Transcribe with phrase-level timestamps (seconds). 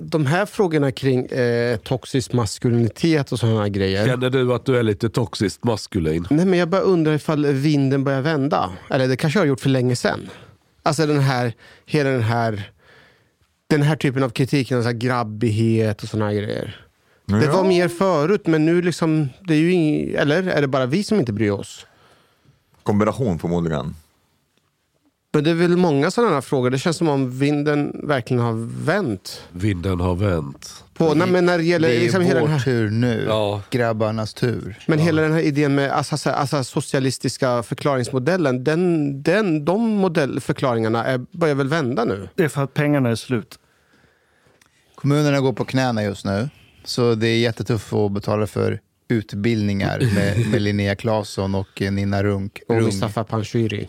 [0.00, 4.06] De här frågorna kring eh, toxisk maskulinitet och sådana grejer.
[4.06, 6.26] Känner du att du är lite toxiskt maskulin?
[6.30, 8.72] Nej, men jag bara undrar ifall vinden börjar vända.
[8.90, 10.28] Eller det kanske jag har gjort för länge sedan.
[10.82, 11.54] Alltså den här,
[11.86, 12.70] hela den här,
[13.66, 16.86] den här typen av kritik, alltså grabbighet och sådana här grejer.
[17.26, 20.86] Det var mer förut, men nu liksom, det är ju ing, eller är det bara
[20.86, 21.86] vi som inte bryr oss?
[22.82, 23.94] Kombination förmodligen.
[25.34, 26.70] Men det är väl många sådana här frågor.
[26.70, 29.42] Det känns som om vinden verkligen har vänt.
[29.52, 30.84] Vinden har vänt.
[30.94, 33.24] På, nej, men när det gäller Det är liksom hela vår den här, tur nu.
[33.28, 33.62] Ja.
[33.70, 34.78] Grabbarnas tur.
[34.86, 41.04] Men hela den här idén med alltså, alltså, alltså, socialistiska förklaringsmodellen, den, den, de modellförklaringarna
[41.04, 42.28] är, börjar väl vända nu?
[42.34, 43.58] Det är för att pengarna är slut.
[44.94, 46.48] Kommunerna går på knäna just nu.
[46.84, 52.22] Så det är jättetufft att betala för utbildningar med, med Linnea Claesson och eh, Nina
[52.22, 52.60] Runk.
[52.68, 52.84] Och Rung.
[52.84, 53.88] Mustafa Panshiri.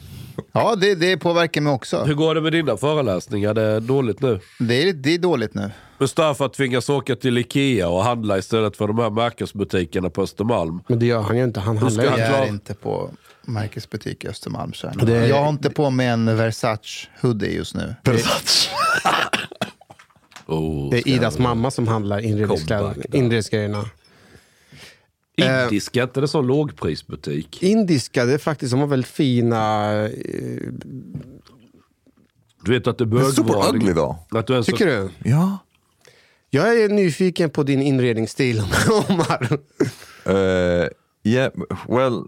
[0.52, 2.04] Ja, det, det påverkar mig också.
[2.04, 3.54] Hur går det med dina föreläsningar?
[3.54, 4.40] Det är dåligt nu.
[4.60, 5.72] Det är, det är dåligt nu.
[5.98, 10.80] Mustafa tvingas åka till Ikea och handla istället för de här märkesbutikerna på Östermalm.
[10.88, 11.60] Men det gör han ju inte.
[11.60, 13.10] Han handlar ju han Jag är inte på
[13.46, 14.72] märkesbutik i Östermalm.
[14.84, 17.96] Är- Jag har inte på mig en Versace hoodie just nu.
[20.46, 23.86] Oh, Det är Idas mamma som handlar inredningsgrejerna.
[25.38, 27.64] Indiska, inte det sån lågprisbutik?
[27.64, 29.92] Indiska, det är faktiskt, de har väldigt fina...
[30.04, 30.12] eh,
[32.66, 34.20] Du vet att det är Men super ugly då.
[34.32, 35.10] Att du är Tycker så...
[35.24, 35.30] du?
[35.30, 35.58] Ja.
[36.50, 38.60] Jag är nyfiken på din inredningsstil,
[39.10, 39.60] Omar.
[40.28, 40.88] Uh,
[41.24, 41.52] yeah,
[41.88, 42.24] well,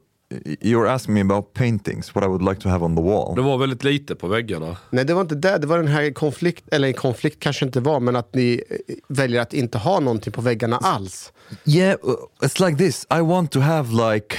[0.62, 3.40] you're asking me about paintings, what I would like to have on the Det wall.
[3.44, 4.78] var väldigt lite på väggarna.
[4.90, 5.58] Nej, det var inte det.
[5.58, 9.42] Det var den här konflikt, eller konflikt kanske inte var, men att ni eh, väljer
[9.42, 11.34] att inte ha någonting på väggarna alls.
[11.66, 12.16] Yeah, uh,
[12.48, 13.06] it's like this.
[13.18, 14.36] I want to have like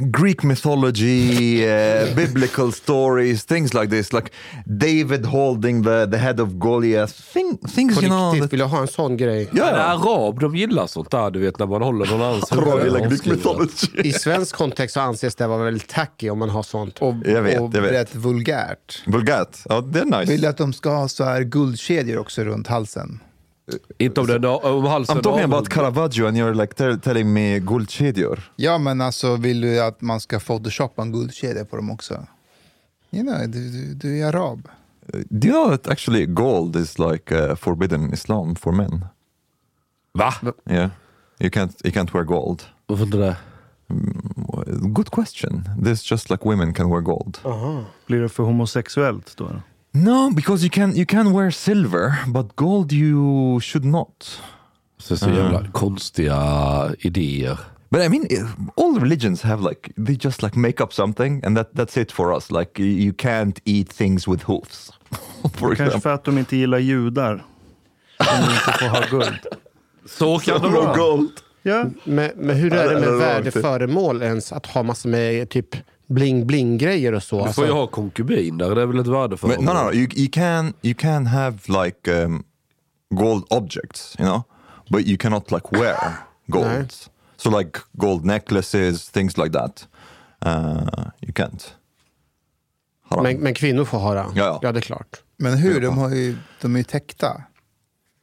[0.00, 4.12] Greek mythology, uh, biblical stories, things like this.
[4.12, 4.30] Like
[4.66, 7.12] David holding the, the head of Goliath.
[7.32, 8.40] Thing, things, På you know.
[8.40, 9.48] That, vill jag ha en sån grej.
[9.52, 9.64] Ja.
[9.64, 9.90] yeah.
[9.90, 13.12] Arab, de gillar sånt där, du vet när man håller någon annans huvud like Greek
[13.12, 13.38] avskrivet.
[13.38, 14.08] mythology.
[14.08, 16.98] I svensk kontext så anses det vara väldigt tacky om man har sånt.
[16.98, 17.92] Och, Jag vet, och jag vet.
[17.92, 19.02] rätt vulgärt.
[19.06, 19.62] Vulgät.
[19.68, 20.32] Ja, det är nice.
[20.32, 23.20] Vill att de ska ha så här guldkedjor också runt halsen?
[23.98, 27.58] Inte om den om halsen I'm talking about Caravaggio and you're like tell, telling me
[27.58, 28.52] guldkedjor.
[28.56, 32.26] Ja, men alltså vill du att man ska photoshoppa en guldkedja på dem också?
[33.10, 34.68] You know, du, du, du är arab.
[35.30, 39.04] Do you know that actually gold is like uh, forbidden in Islam for men?
[40.12, 40.34] Va?
[40.70, 40.90] Yeah,
[41.38, 42.62] you can't you can't wear gold.
[42.86, 43.36] Varför inte det?
[44.66, 45.64] Good question.
[45.84, 47.38] This just like women can wear gold.
[48.06, 49.50] Blir det för homosexuellt då?
[50.04, 54.40] No, because you can you can wear silver, but gold you should not.
[54.98, 57.58] Så, så jävla konstiga idéer.
[57.90, 58.46] But I mean, eh,
[58.76, 62.36] all religions have like they just like make up something, and that that's it for
[62.36, 62.50] us.
[62.50, 64.92] Like you- can't eat things with hoofs,
[65.42, 66.00] for Kanske example.
[66.00, 67.44] för att de inte gillar judar.
[68.18, 69.38] Om de inte får ha guld.
[70.06, 70.96] Så kan det vara.
[70.96, 71.30] gold.
[71.62, 74.52] Ja, Men, men hur är det med värdeföremål ens?
[74.52, 75.76] Att ha massor med typ
[76.08, 77.36] bling-bling-grejer och så.
[77.36, 79.92] Du Alltså, får ju ha konkubiner, det är väl ett värde för But no, no.
[79.92, 82.44] You you can you can have like um,
[83.10, 84.42] gold objects, you know,
[84.88, 85.96] but you cannot like wear
[86.46, 86.92] gold.
[87.36, 89.88] So like gold necklaces, things like that.
[90.46, 91.74] uh, you can't.
[93.22, 94.20] Men, men kvinnor får ha det?
[94.20, 94.58] Ja, ja.
[94.62, 95.22] ja, det är klart.
[95.36, 95.80] Men hur?
[95.80, 97.42] De, har ju, de är ju täckta.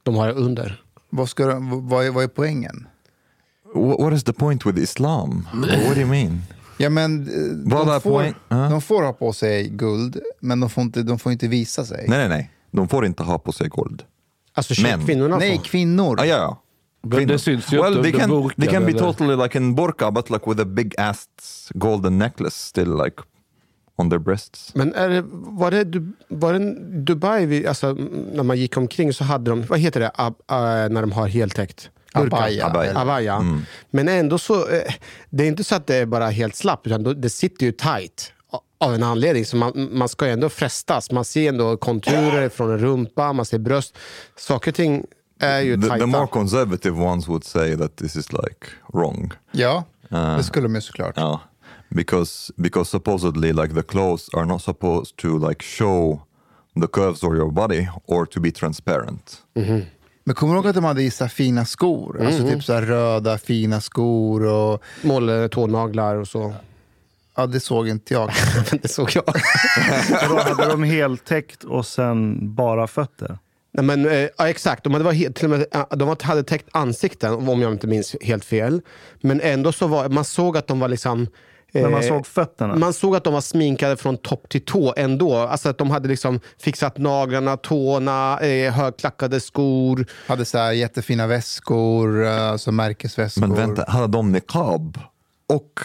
[0.04, 0.82] De har det under.
[1.10, 2.88] Vad, ska de, vad, är, vad är poängen?
[3.76, 5.48] Wh- what is the point with Islam?
[5.54, 6.42] What do you mean?
[6.78, 8.34] Ja, men, eh, Vad är de, får, poäng?
[8.50, 8.56] Ja.
[8.70, 12.06] de får ha på sig guld, men de får inte, de får inte visa sig.
[12.08, 12.52] Nej, nej, nej.
[12.72, 14.04] De får inte ha på sig guld.
[14.54, 15.64] Alltså Men- kvinnorna Nej, får.
[15.64, 16.20] kvinnor.
[16.20, 16.62] Ah, ja, ja.
[17.02, 19.44] Men det syns ju well, inte they du can, burkar they can be eller- totally
[19.44, 21.26] like in burqa, but like with a big ass
[21.74, 23.16] golden necklace still like
[23.98, 24.76] on their breasts.
[24.76, 27.94] Men är det, var, det, Du- var det Dubai, vi, alltså,
[28.34, 31.28] när man gick omkring så hade de, vad heter det, ab, äh, när de har
[31.28, 31.90] heltäckt?
[32.16, 32.66] Abaya.
[32.66, 33.00] Abaya.
[33.00, 33.62] Abaya.
[33.92, 34.94] Men ändå så, eh,
[35.30, 38.32] det är inte så att det är bara helt slapp, utan det sitter ju tight
[38.78, 39.46] av en anledning.
[39.46, 41.12] Så man, man ska ju ändå frestas.
[41.12, 43.98] Man ser ändå konturer från en rumpa, man ser bröst.
[44.36, 45.04] Saker och ting
[45.40, 46.06] är ju The, tajta.
[46.06, 49.32] the more conservative ones would say that this is like wrong.
[49.52, 49.84] Ja,
[50.38, 51.18] det skulle de ju såklart.
[51.18, 51.40] Yeah,
[51.90, 56.22] because because supposedly like the clothes are not supposed to like show
[56.82, 59.38] the curves of your body or to be transparent.
[60.28, 62.26] Men kommer du ihåg att de hade i så här fina skor?
[62.26, 64.84] Alltså typ så här röda fina skor och...
[65.02, 66.54] Målade tånaglar och så.
[67.36, 68.32] Ja, det såg inte jag.
[68.82, 69.26] det såg jag.
[70.30, 73.38] Då hade de heltäckt och sen bara fötter.
[73.74, 76.44] Nej, men, eh, ja, exakt, de hade, var helt, till och med, eh, de hade
[76.44, 78.82] täckt ansikten, om jag inte minns helt fel.
[79.22, 81.28] Men ändå så var man såg att de var liksom...
[81.82, 82.76] Men man eh, såg fötterna.
[82.76, 85.36] Man såg att de var sminkade från topp till tå ändå.
[85.36, 90.06] Alltså att de hade liksom fixat naglarna, tårna, eh, högklackade skor.
[90.28, 93.42] hade så här jättefina väskor, eh, alltså märkesväskor.
[93.42, 95.00] Men vänta, hade de niqab
[95.50, 95.80] och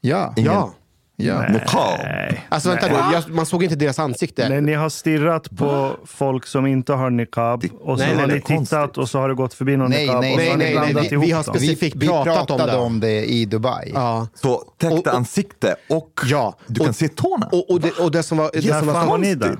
[0.00, 0.32] Ja.
[0.36, 0.72] ingen Ja.
[1.16, 1.48] Ja.
[1.48, 2.00] niqab?
[2.48, 4.48] Alltså vänta nu, jag, man såg inte deras ansikte.
[4.48, 8.26] Nej, ni har stirrat på folk som inte har niqab och så Nej, har nej,
[8.26, 8.98] ni nej, tittat konstigt.
[8.98, 10.64] och så har det gått förbi någon Nej, niqab nej, och så nej, har ni
[10.64, 12.78] nej, nej, blandat vi- ihop vi har specifikt- Vi, fick vi pratat om pratade det.
[12.78, 13.90] om det i Dubai.
[13.94, 14.28] Ja.
[14.34, 16.56] Så täckte Och- och- ansikte och Ja.
[16.66, 17.46] du Och- kan se tårna?
[17.52, 19.04] Och, och, det, och, det som var, det Ja, som var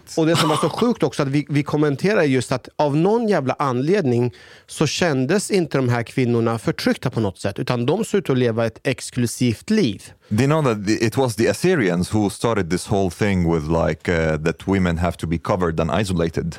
[0.07, 2.97] så, och det som var så sjukt också, att vi, vi kommenterade just att av
[2.97, 4.33] någon jävla anledning
[4.67, 8.39] så kändes inte de här kvinnorna förtryckta på något sätt, utan de såg ut att
[8.39, 10.03] leva ett exklusivt liv.
[10.29, 14.37] Know that the- it was the Assyrians who started this whole thing with like uh,
[14.47, 16.51] that women have to be covered and isolated?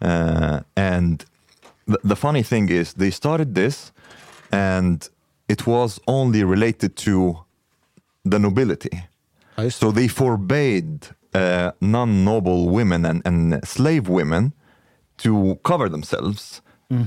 [0.00, 1.24] Uh, and
[1.92, 3.92] the, the funny thing is, they started this,
[4.50, 5.08] and
[5.48, 7.14] it was only related to
[8.32, 8.96] the nobility.
[9.74, 14.52] So they forbade uh, non-noble women and, and slave women
[15.18, 16.62] to cover themselves.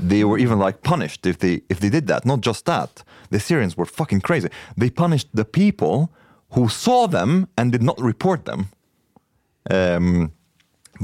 [0.10, 2.25] They were even like punished if they if they did that.
[2.25, 4.50] Not just that, the Syrians were fucking crazy.
[4.81, 6.10] They punished the people
[6.54, 8.66] who saw them and did not report them.
[9.70, 10.32] Um,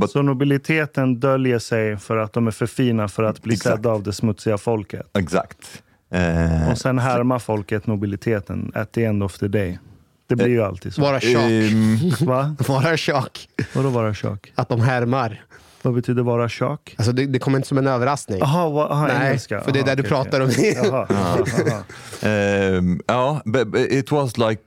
[0.07, 3.75] Så nobiliteten döljer sig för att de är för fina för att bli Exakt.
[3.75, 5.17] sedda av det smutsiga folket.
[5.17, 5.83] exact.
[6.15, 9.79] Uh, Och sen härmar folket nobiliteten at the end of the day.
[10.27, 11.01] Det blir ju alltid så.
[11.01, 11.43] Vara tjock.
[11.43, 12.55] um, Va?
[12.67, 13.47] Vara tjock.
[13.75, 14.51] Vadå vara tjock?
[14.55, 15.41] Att de härmar.
[15.81, 16.95] Vad betyder vara tjock?
[16.97, 18.39] Alltså det, det kommer inte som en överraskning.
[18.39, 19.61] Jaha, aha, Nej, engelska.
[19.61, 20.47] för det är Aha, där du okej, pratar om.
[20.49, 20.73] okej.
[20.83, 21.83] Jaha, jaha,
[22.21, 22.77] jaha.
[22.77, 24.61] Um, ja, but, but it was like,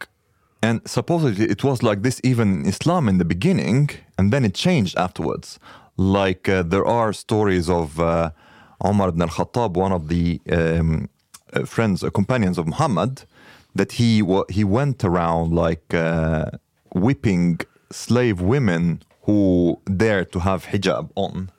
[0.64, 4.54] and supposedly it was like this even in Islam in the beginning, and then it
[4.66, 5.58] changed afterwards.
[5.96, 8.30] Like uh, there are stories of uh,
[8.88, 11.08] Omar ibn al-Khattab, one of the um,
[11.52, 13.12] uh, friends, uh, companions of Muhammad,
[13.78, 14.10] that he
[14.56, 16.46] he went around like uh,
[17.04, 19.40] whipping slave women who
[20.02, 21.50] dared to have hijab on.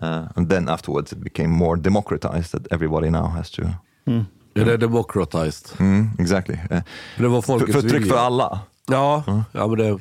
[0.00, 3.62] Uh, and then afterwards it became more democratized that everybody now has to
[4.54, 5.80] Är det democratized?
[5.80, 6.56] Mm, exactly.
[6.70, 6.82] Eh,
[7.18, 8.14] Det var För, folkets förtryck vilja.
[8.14, 8.60] för alla.
[8.86, 9.98] Ja, ja men det...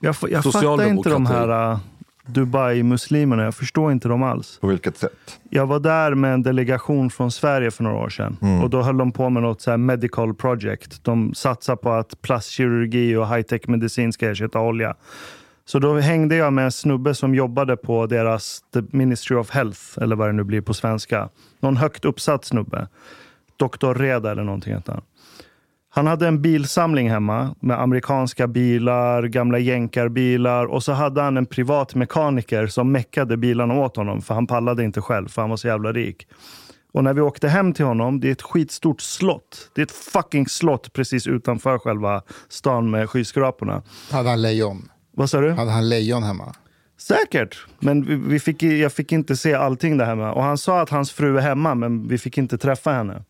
[0.00, 1.78] Jag, jag fattar inte de här uh,
[2.26, 3.44] Dubai-muslimerna.
[3.44, 4.58] Jag förstår inte dem alls.
[4.60, 5.38] På vilket sätt?
[5.50, 8.60] Jag var där med en delegation från Sverige för några år sedan.
[8.62, 11.04] Och då höll de på med något så här medical project.
[11.04, 14.94] De satsar på att plastkirurgi och high-tech medicin ska ersätta olja.
[15.64, 19.80] Så då hängde jag med en snubbe som jobbade på deras The Ministry of Health,
[19.96, 21.28] eller vad det nu blir på svenska.
[21.60, 22.88] Någon högt uppsatt snubbe.
[23.56, 23.94] Dr.
[23.94, 25.02] Reda eller någonting heter han.
[25.88, 31.46] Han hade en bilsamling hemma med amerikanska bilar, gamla jänkarbilar och så hade han en
[31.46, 35.56] privat mekaniker som meckade bilarna åt honom för han pallade inte själv för han var
[35.56, 36.28] så jävla rik.
[36.92, 39.70] Och när vi åkte hem till honom, det är ett skitstort slott.
[39.74, 43.82] Det är ett fucking slott precis utanför själva stan med skyskraporna.
[44.10, 44.88] Hade han lejon?
[45.16, 45.52] Vad sa du?
[45.52, 46.54] Hade han lejon hemma?
[46.98, 50.32] Säkert, men vi, vi fick, jag fick inte se allting där hemma.
[50.32, 53.22] Och han sa att hans fru är hemma, men vi fick inte träffa henne.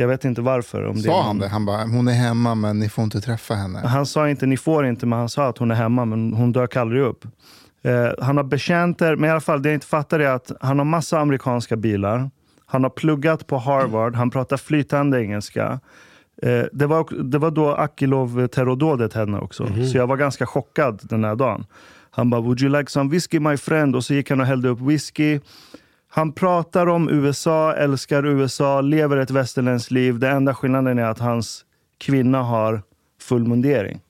[0.00, 0.84] Jag vet inte varför.
[0.86, 1.48] Om det Sa han det?
[1.48, 3.78] Han bara, hon är hemma men ni får inte träffa henne.
[3.78, 6.52] Han sa inte ni får inte, men han sa att hon är hemma, men hon
[6.52, 7.24] dök aldrig upp.
[7.82, 10.78] Eh, han har betjänter, men i alla fall det jag inte fattar är att han
[10.78, 12.30] har massa amerikanska bilar.
[12.66, 15.80] Han har pluggat på Harvard, han pratar flytande engelska.
[16.42, 19.66] Eh, det, var, det var då Akilov-terrordådet hände också.
[19.92, 21.64] Så jag var ganska chockad den här dagen.
[22.10, 23.96] Han bara, would you like some whiskey my friend?
[23.96, 25.40] Och så gick han och hällde upp whisky.
[26.10, 30.18] Han pratar om USA, älskar USA, lever ett västerländskt liv.
[30.18, 31.64] Det enda skillnaden är att hans
[31.98, 32.82] kvinna har
[33.20, 34.00] full mundering.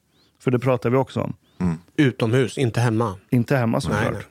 [0.43, 1.35] För det pratar vi också om.
[1.97, 3.15] Utomhus, inte hemma.
[3.31, 4.27] Inte hemma såklart.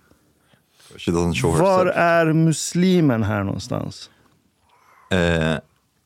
[1.59, 4.09] Var är muslimen här någonstans?
[5.11, 5.57] Eh,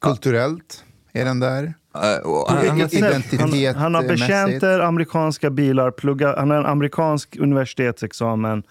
[0.02, 1.74] Kulturellt är den där.
[2.24, 2.68] och han-
[3.96, 8.64] har betjänter, amerikanska bilar, plugga, han har en amerikansk universitetsexamen.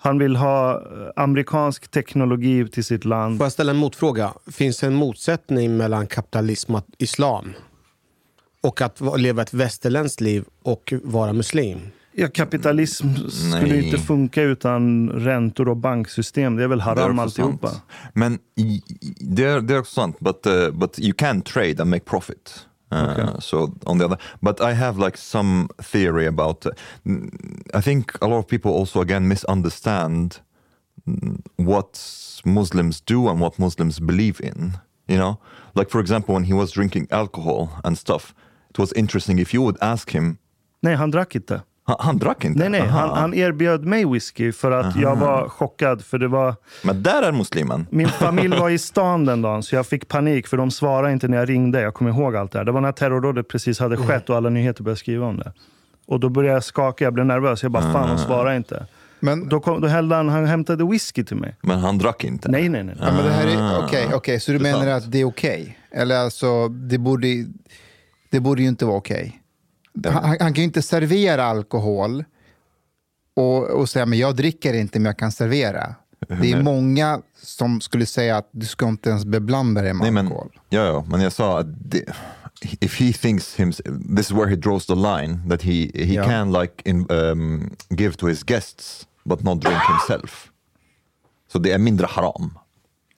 [0.00, 0.82] Han vill ha eh,
[1.16, 3.38] amerikansk teknologi till sitt land.
[3.38, 4.32] Får jag ställa en motfråga?
[4.52, 7.52] Finns det en motsättning mellan kapitalism och islam?
[8.60, 11.78] Och att va- leva ett västerländskt liv och vara muslim?
[12.12, 13.84] Ja, kapitalism skulle Nej.
[13.86, 16.56] inte funka utan räntor och banksystem.
[16.56, 17.68] Det är väl Det är haram alltihopa.
[17.68, 17.82] sant.
[18.14, 18.38] Men
[19.20, 22.66] det är, det är också sant, but, uh, but you can trade and make profit.
[22.90, 23.40] Uh, Okay.
[23.40, 26.66] So on the other, but I have like some theory about.
[27.74, 30.40] I think a lot of people also again misunderstand
[31.56, 34.72] what Muslims do and what Muslims believe in.
[35.06, 35.38] You know,
[35.74, 38.34] like for example, when he was drinking alcohol and stuff,
[38.70, 40.38] it was interesting if you would ask him.
[40.80, 41.62] Nej, han drack inte.
[41.88, 42.58] Han, han drack inte?
[42.60, 43.16] Nej, nej, han, Aha.
[43.20, 46.04] han erbjöd mig whisky för att jag var chockad.
[46.04, 46.54] För det var,
[46.84, 47.86] Men där är muslimen.
[47.90, 51.28] min familj var i stan den dagen så jag fick panik för de svarade inte
[51.28, 51.80] när jag ringde.
[51.80, 52.64] Jag kommer ihåg allt det här.
[52.64, 55.52] Det var när terrordådet precis hade skett och alla nyheter började skriva om det.
[56.06, 57.62] Och då började jag skaka, jag blev nervös.
[57.62, 58.86] Jag bara, fan de svarar inte.
[59.20, 61.56] Men, Då, kom, då hällde han, han hämtade whisky till mig.
[61.60, 62.48] Men han drack inte.
[62.50, 62.96] Nej, nej, nej.
[63.00, 63.50] ja, men det här Ah.
[63.50, 65.78] är, okej, okej, så du menar att det är okej?
[65.90, 67.26] Eller alltså, det borde,
[68.30, 69.37] det borde ju inte vara okej.
[70.04, 72.24] Han, han kan ju inte servera alkohol
[73.36, 75.94] och, och säga men jag dricker inte men jag kan servera.
[76.40, 80.10] Det är många som skulle säga att du ska inte ens beblanda dig med Nej,
[80.10, 80.60] men, alkohol.
[80.68, 82.04] ja, ja, men jag sa att det,
[82.80, 83.72] if he thinks him,
[84.16, 86.24] this is where he draws the line that he, he Ja.
[86.24, 90.48] can like in, um, give to his guests but not drink himself.
[91.52, 92.58] Så det är mindre haram.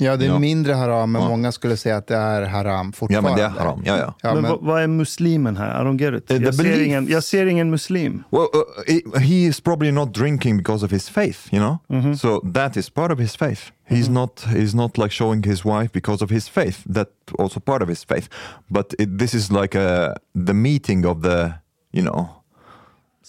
[0.01, 0.39] Ja, det är Ja.
[0.39, 1.29] mindre haram, men Ja.
[1.29, 3.31] många skulle säga att det är haram Ja, fortfarande.
[3.31, 3.83] men det är haram.
[3.85, 4.15] Ja, ja.
[4.23, 5.83] Ja, men men, vad, är muslimen här?
[5.83, 6.31] I don't get it.
[6.31, 6.87] Eh, Jag ser, belief.
[6.87, 8.25] ingen, jag ser ingen muslim.
[8.31, 12.15] Well, uh, he, is probably not drinking because of his faith, you know.
[12.17, 13.61] So that is part of his faith.
[13.89, 14.41] He's not.
[14.47, 16.83] He's not like showing his wife because of his faith.
[16.95, 18.29] That also part of his faith.
[18.69, 20.15] But it, this is like a
[20.47, 21.53] the meeting of the,
[21.93, 22.29] you know,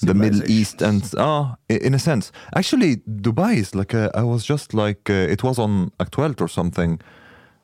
[0.07, 2.31] the Middle East and ah, in a sense.
[2.55, 6.47] Actually, Dubai is like a, I was just like uh, it was on Aktuelt or
[6.49, 6.99] something,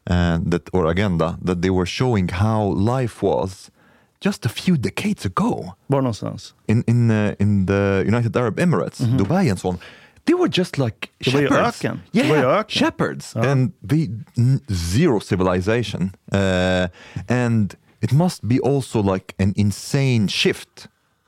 [0.05, 2.61] and that or Agenda that they were showing how
[2.95, 3.69] life was
[4.19, 6.53] just a few decades ago Var någonstans?
[6.67, 9.79] in in uh, in the United Arab Emirates, Dubai and so on.
[10.25, 11.79] They were just like Det var ju shepherds.
[11.79, 12.69] Det Yeah, var ju öken.
[12.69, 16.11] shepherds, and they n- zero civilization.
[16.33, 16.87] Uh,
[17.29, 20.87] and it must be also like an insane shift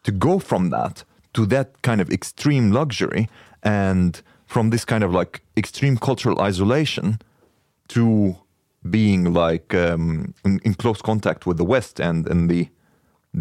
[0.10, 3.30] to go from that to that kind of extreme luxury
[3.62, 7.20] and from this kind of like extreme cultural isolation
[7.88, 8.36] to
[8.90, 12.70] being like um, in, in close contact with the West and and the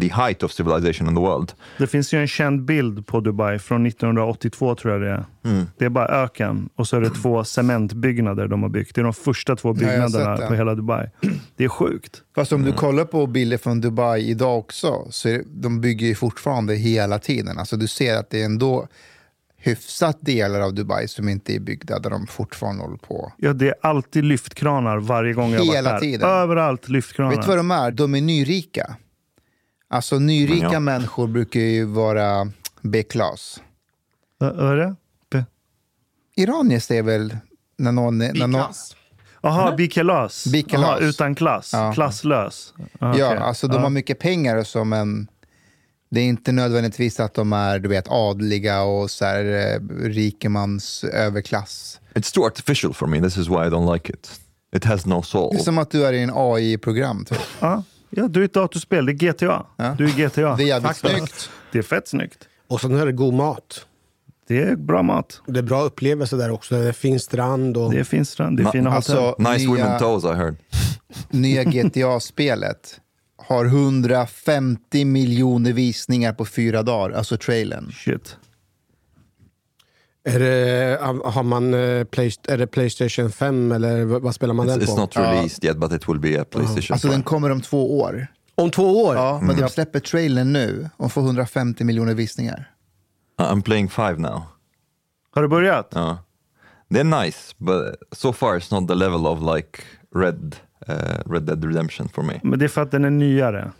[0.01, 1.53] the height of civilization in the world.
[1.77, 5.25] Det finns ju en känd bild på Dubai från 1982 tror jag det är.
[5.51, 5.65] Mm.
[5.77, 8.95] Det är bara öken och så är det två cementbyggnader de har byggt.
[8.95, 10.47] Det är de första två byggnaderna det.
[10.47, 11.09] på hela Dubai.
[11.55, 12.21] Det är sjukt.
[12.35, 12.71] fast om Mm.
[12.71, 16.75] du kollar på bilder från Dubai idag också, så är det, de bygger ju fortfarande
[16.75, 17.57] hela tiden.
[17.59, 18.87] Alltså du ser att det är ändå
[19.61, 23.33] hyfsat delar av Dubai som inte är byggda, där de fortfarande håller på.
[23.37, 26.07] Ja, det är alltid lyftkranar varje gång jag har Hela varit där.
[26.07, 26.29] tiden.
[26.29, 27.31] Överallt lyftkranar.
[27.31, 27.91] Vet du vad de är?
[27.91, 28.95] De är nyrika.
[29.89, 30.79] Alltså nyrika Ja.
[30.79, 33.61] människor brukar ju vara B-klass.
[34.37, 34.95] Vad är det?
[35.31, 35.43] B-
[36.35, 37.37] Iranier är väl
[37.77, 38.21] när någon...
[38.21, 38.73] är- När någon.
[39.41, 40.47] Jaha, bikalas.
[40.47, 40.89] Bikalas.
[40.89, 41.69] Aha, utan klass.
[41.73, 41.93] Ja.
[41.93, 42.73] Klasslös.
[42.99, 43.81] Ah, Ja, alltså de Ja.
[43.81, 45.27] har mycket pengar och så, men
[46.11, 51.03] det är inte nödvändigtvis att de är du vet, adliga och så här, eh, rikemans
[51.03, 51.99] överklass.
[52.13, 53.21] It's too artificial for me.
[53.21, 54.39] This is why I don't like it.
[54.75, 55.49] It has no soul.
[55.53, 57.25] Det är som att du är i en AI-program.
[57.25, 57.39] Typ.
[58.09, 58.27] Ja.
[58.27, 59.05] du är ett datorspel.
[59.05, 59.65] Det är GTA.
[59.77, 59.95] Ja.
[59.97, 60.55] Du är GTA.
[60.55, 61.15] Det är jävligt Faktiskt.
[61.17, 61.49] snyggt.
[61.71, 62.47] Det är fett snyggt.
[62.67, 63.85] Och sen är det god mat.
[64.47, 65.41] Det är bra mat.
[65.47, 66.75] Det är bra upplevelser där också.
[66.75, 67.91] Det är fin strand och...
[67.93, 68.57] Det är fin strand.
[68.57, 69.17] Det är Ma- fina hotell.
[69.17, 70.55] Alltså, Nice nya, women toes, I heard.
[71.29, 72.99] nya GTA-spelet
[73.37, 77.91] har 150 miljoner visningar på fyra dagar, alltså trailern.
[77.91, 78.37] Shit.
[80.35, 84.69] Är det, har man, eh, play, är det Playstation 5 eller vad spelar man It's,
[84.69, 85.01] den it's på?
[85.01, 86.93] not released yet, but it will be a PlayStation.
[86.93, 87.23] Alltså den 5.
[87.23, 88.27] kommer om två år.
[88.55, 89.15] Om två år?
[89.15, 92.71] Ja, men de släpper trailern nu och får 150 miljoner visningar.
[93.41, 94.41] Uh, I'm playing five now.
[95.31, 95.95] Har du börjat?
[95.95, 96.15] Uh,
[96.89, 99.79] they're nice, but so far it's not the level of like
[100.15, 100.55] Red
[100.89, 102.39] uh, Red Dead Redemption for me.
[102.43, 103.71] Men det är för att den är nyare.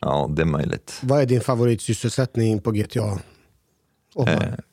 [0.00, 1.00] Ja, det är möjligt.
[1.02, 3.18] Vad är din favoritsysselsättning på GTA?
[4.14, 4.28] Oh,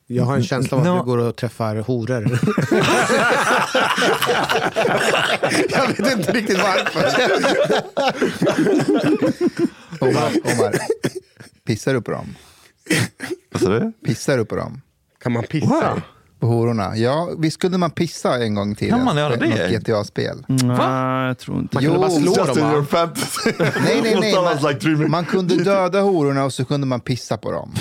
[0.07, 0.97] jag har en känsla av att no.
[0.97, 2.23] du går och träffar horor.
[5.69, 7.03] jag vet inte riktigt varför.
[9.99, 10.75] Omar, Omar,
[11.65, 12.35] pissar du på dem?
[13.51, 13.91] Vad sa du?
[14.05, 14.81] Pissar du på dem?
[15.19, 15.67] Kan man pissa?
[15.67, 16.01] Wow.
[16.47, 16.95] Hororna?
[16.95, 18.97] Ja, visst kunde man pissa en gång i tiden?
[18.97, 19.47] Kan man göra det?
[19.47, 20.45] något GTA-spel?
[20.47, 21.75] Nej, jag tror inte.
[21.75, 22.85] Man kunde bara slå dem va?
[22.89, 23.51] fantasy.
[23.59, 24.33] Nej, nej, nej.
[24.97, 27.73] Man, man kunde döda hororna och så kunde man pissa på dem.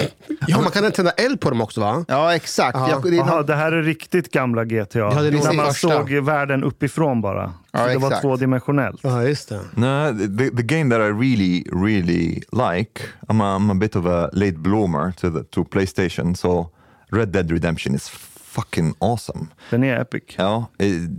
[0.46, 2.04] Ja, man kan tända eld på dem också va?
[2.08, 2.78] Ja, exakt.
[2.78, 2.90] Ja.
[2.90, 4.98] Jag, det något, det här är riktigt gamla GTA.
[4.98, 5.88] Ja, det är när man första.
[5.88, 7.46] såg världen uppifrån bara.
[7.48, 9.00] Så Ja, det var tvådimensionellt.
[9.02, 9.60] Ja, just det.
[9.74, 14.06] No, the, the game that I really, really like, I'm a, I'm a bit of
[14.06, 16.70] a late bloomer to, the, to PlayStation, so
[17.12, 18.08] Red Dead Redemption is
[18.56, 19.46] fucking awesome.
[19.70, 20.34] Den är epic.
[20.38, 21.10] Yeah, it,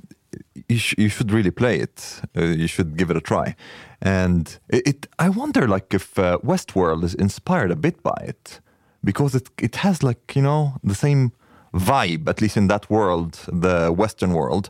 [0.68, 2.22] you, sh- you should really play it.
[2.38, 3.56] Uh, you should give it a try.
[4.02, 8.62] And it, it I wonder, like, if uh, Westworld is inspired a bit by it,
[9.04, 11.30] because it it has like you know the same
[11.74, 14.70] vibe, at least in that world, the Western world,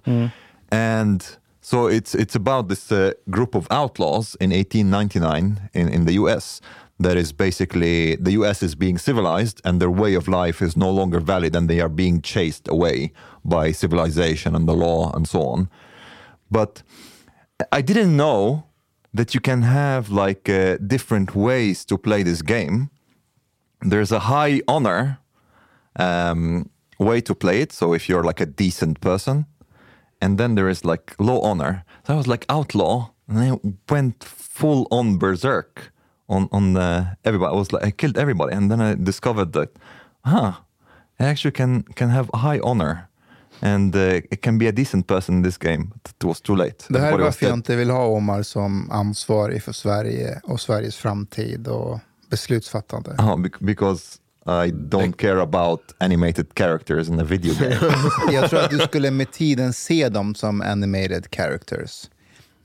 [0.71, 6.13] and so it's it's about this uh, group of outlaws in 1899 in in the
[6.21, 6.61] U.S.
[6.99, 8.63] That is basically the U.S.
[8.63, 11.89] is being civilized, and their way of life is no longer valid, and they are
[11.89, 13.11] being chased away
[13.45, 15.69] by civilization and the law and so on.
[16.49, 16.81] But
[17.71, 18.65] I didn't know
[19.13, 22.89] that you can have like uh, different ways to play this game.
[23.81, 25.19] There's a high honor
[25.97, 27.71] um, way to play it.
[27.71, 29.45] So if you're like a decent person,
[30.21, 31.83] and then there is like low honor.
[32.05, 33.59] So I was like outlaw, and I
[33.91, 35.91] went full on berserk
[36.27, 37.53] on on uh, everybody.
[37.53, 39.69] I was like I killed everybody, and then I discovered that,
[40.25, 40.51] huh,
[41.19, 42.97] I actually can can have high honor.
[43.61, 45.87] And uh, it can be a decent person in this game.
[46.05, 46.85] It was too late.
[46.89, 50.95] det här är varför jag inte vill ha Omar som ansvarig för Sverige och Sveriges
[50.95, 53.09] framtid och beslutsfattande.
[53.11, 57.75] Oh, bec- because I don't care about animated characters in a video game.
[58.31, 62.09] Jag tror att du skulle med tiden se dem som animated characters.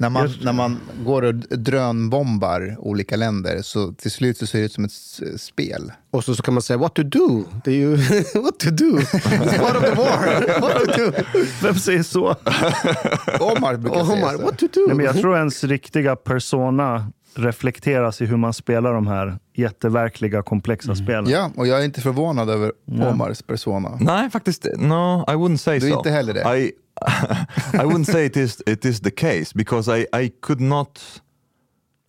[0.02, 4.64] När man, när man går och drönbombar olika länder så till slut så ser det
[4.64, 4.92] ut som ett
[5.40, 5.92] spel.
[6.10, 7.44] Och så, så kan man säga what to do.
[7.64, 7.96] Det är ju
[8.42, 8.98] what to do.
[8.98, 10.60] It's part of the war.
[10.60, 11.12] What to do.
[11.62, 12.24] Vem säger så?
[13.40, 14.42] Omar brukar Och säga Omar, så.
[14.42, 14.84] what to do.
[14.86, 20.42] Nej, men jag tror ens riktiga persona reflekteras i hur man spelar de här jätteverkliga,
[20.42, 21.26] komplexa spelen.
[21.28, 22.72] Ja, och jag är inte förvånad över
[23.10, 23.98] Omars persona.
[24.00, 25.96] Nej, faktiskt, no, I wouldn't say Du är so.
[25.98, 26.58] inte heller det?
[26.58, 26.72] I,
[27.74, 31.00] I wouldn't say it is, it is the case because I, I could not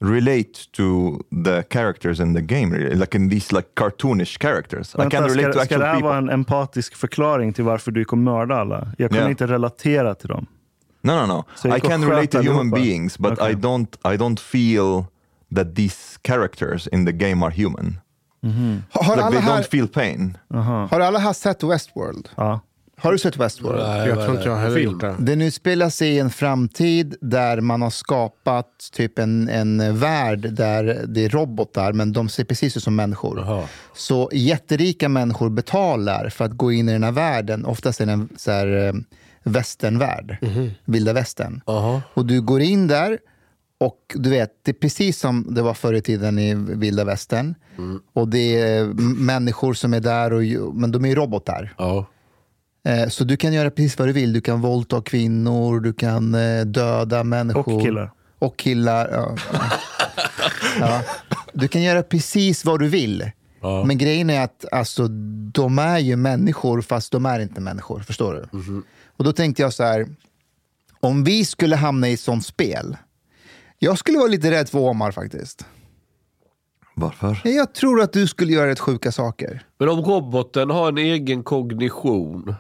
[0.02, 4.94] relate to the characters in the game, really, like in these like cartoonish characters.
[4.96, 6.08] I Vänta, can relate to ska, ska det actual här people.
[6.10, 8.88] vara en empatisk förklaring till varför du gick och mördade alla?
[8.98, 9.30] Jag kunde Ja.
[9.30, 10.46] inte relatera till dem.
[11.02, 11.44] No, no, no.
[11.56, 12.76] Så jag I can relate to human allihopa.
[12.76, 13.52] beings, but Okej.
[13.52, 14.14] I don't.
[14.14, 15.06] I don't feel
[15.56, 18.00] that these characters in the game are human.
[18.92, 20.38] Har, Like alla they här, don't feel pain.
[20.90, 22.30] har alla här sett Westworld?
[22.36, 22.60] Ja.
[22.98, 23.80] Har du sett Westworld?
[24.10, 25.16] Jag tror inte jag heller gjort det.
[25.20, 30.40] Det nu spelar sig i en framtid där man har skapat typ en, en värld
[30.54, 33.40] där det är robotar, men de ser precis ut som människor.
[33.94, 37.66] Så jätterika människor betalar för att gå in i den här världen.
[37.66, 38.94] Oftast är det en så här, eh,
[39.44, 40.38] västernvärld,
[40.86, 41.62] vilda västern.
[42.14, 43.18] Och du går in där
[43.80, 47.56] och du vet, det är precis som det var förr i tiden i vilda västern.
[48.14, 51.74] Och det är m- människor som är där, och, men de är ju robotar.
[51.78, 52.06] Ja.
[52.86, 54.34] Eh, Så du kan göra precis vad du vill.
[54.34, 57.74] Du kan våldta kvinnor, du kan eh, döda människor.
[57.76, 58.12] Och killar.
[58.40, 59.36] Och killar, ja.
[60.80, 61.02] ja.
[61.54, 63.32] Du kan göra precis vad du vill.
[63.86, 65.08] Men grejen är att alltså,
[65.54, 68.00] de är ju människor fast de är inte människor.
[68.00, 68.82] Förstår du?
[69.18, 70.08] Och då tänkte jag så här,
[71.00, 72.98] om vi skulle hamna i ett sånt spel.
[73.80, 75.66] Jag skulle vara lite rädd för Omar faktiskt.
[76.96, 77.42] Varför?
[77.44, 79.64] Jag tror att du skulle göra rätt sjuka saker.
[79.80, 82.56] Men om roboten har en egen kognition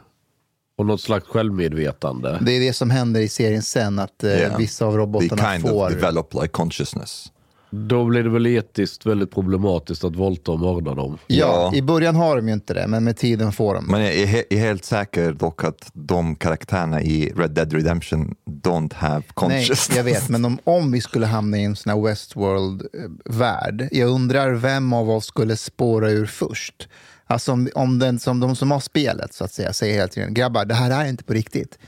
[0.78, 2.38] och något slags självmedvetande.
[2.42, 4.58] Det är det som händer i serien sen, att eh, Yeah.
[4.58, 5.86] vissa av They robotarna kind får...
[5.86, 7.30] of develop like consciousness.
[7.76, 11.18] Då blir det väl etiskt väldigt problematiskt att våldta och mörda dem.
[11.28, 11.38] Ja,
[11.72, 11.78] Ja.
[11.78, 13.86] i början har de ju inte det, men med tiden får de.
[13.86, 18.36] Men jag är, he- är helt säker dock att de karaktärerna i Red Dead Redemption
[18.46, 19.98] don't have Nej, consciousness.
[19.98, 24.52] jag vet, men om, om vi skulle hamna i en sån här Westworld-värld, jag undrar
[24.54, 26.88] vem av oss skulle spåra ur först?
[27.34, 30.34] Alltså om, om den, som de som har spelet så att säga säger hela tiden,
[30.34, 31.80] grabbar, det här är inte på riktigt.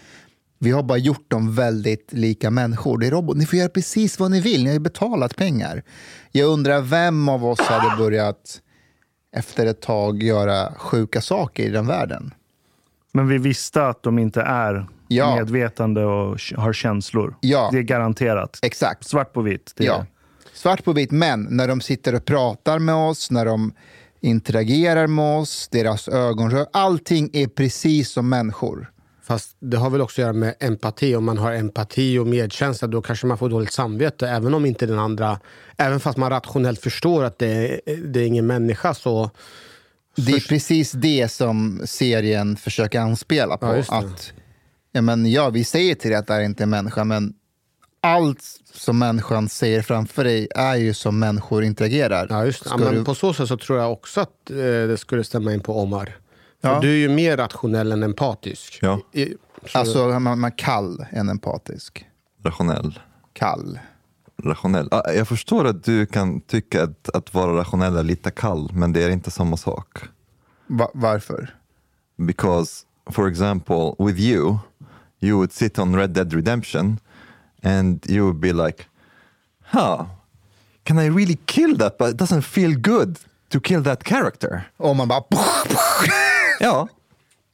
[0.60, 2.98] Vi har bara gjort dem väldigt lika människor.
[2.98, 3.38] Det är robot.
[3.38, 5.84] Ni får göra precis vad ni vill, ni har ju betalat pengar.
[6.32, 8.62] Jag undrar vem av oss hade börjat
[9.36, 12.34] efter ett tag göra sjuka saker i den världen.
[13.14, 15.36] Men vi visste att de inte är Ja.
[15.36, 17.36] medvetande och har känslor.
[17.42, 17.70] Ja.
[17.72, 18.60] Det är garanterat.
[18.62, 19.08] Exakt.
[19.08, 19.74] Svart på vitt.
[19.78, 20.06] Ja.
[20.54, 23.74] Svart på vitt, men när de sitter och pratar med oss, när de
[24.26, 28.92] interagerar med oss, deras ögonrör, allting är precis som människor.
[29.24, 31.16] Fast det har väl också att göra med empati.
[31.16, 34.30] Om man har empati och medkänsla då kanske man får dåligt samvete.
[34.30, 35.40] Även om inte den andra...
[35.78, 39.32] Även fast man rationellt förstår att det är, det är ingen människa så...
[40.16, 43.66] Det är precis det som serien försöker anspela på.
[43.66, 44.34] Ja, att,
[44.92, 47.34] ja, men, ja, vi säger till dig att det här inte är en människa, men
[48.06, 48.42] allt
[48.74, 52.28] som människan säger framför dig är ju som människor interagerar.
[52.30, 52.70] Ja, just det.
[52.80, 55.60] Ja, du- På så sätt så tror jag också att eh, det skulle stämma in
[55.60, 56.16] på Omar.
[56.62, 56.80] Ja.
[56.82, 58.80] du är ju mer rationell än empatisk.
[58.82, 59.00] Ja.
[59.12, 59.34] I,
[59.66, 62.06] så, Alltså, man, man kall än empatisk.
[62.44, 63.00] Rationell.
[63.34, 63.80] Kall.
[64.44, 64.88] Rationell.
[64.92, 68.94] Ah, Jag förstår att du kan tycka att, att vara rationell är lite kall, men
[68.94, 69.98] det är inte samma sak.
[70.68, 71.56] Va- varför?
[72.18, 74.58] Because, for example, with you,
[75.20, 76.98] you would sit on Red Dead Redemption
[77.66, 78.86] and you would be like,
[79.62, 80.06] huh,
[80.84, 81.98] can I really kill that?
[81.98, 84.64] But it doesn't feel good to kill that character.
[84.78, 85.24] Och man bara...
[86.60, 86.88] Ja.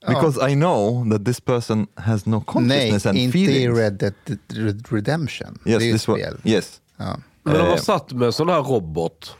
[0.08, 3.78] Because I know that this person has no Nej, consciousness and inte i feelings.
[3.78, 4.13] Red Dead
[4.47, 5.60] Red Redemption.
[5.65, 6.19] Yes, det är ju ett this one.
[6.19, 6.39] spel.
[6.43, 6.82] Yes.
[6.97, 7.19] Ja.
[7.43, 9.36] Men om man satt med en sån här robot,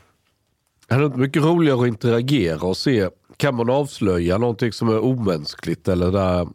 [0.88, 3.10] är det inte mycket roligare att interagera och se,
[3.42, 5.88] kan man avslöja någonting som är omänskligt?
[5.88, 6.48] Eller där,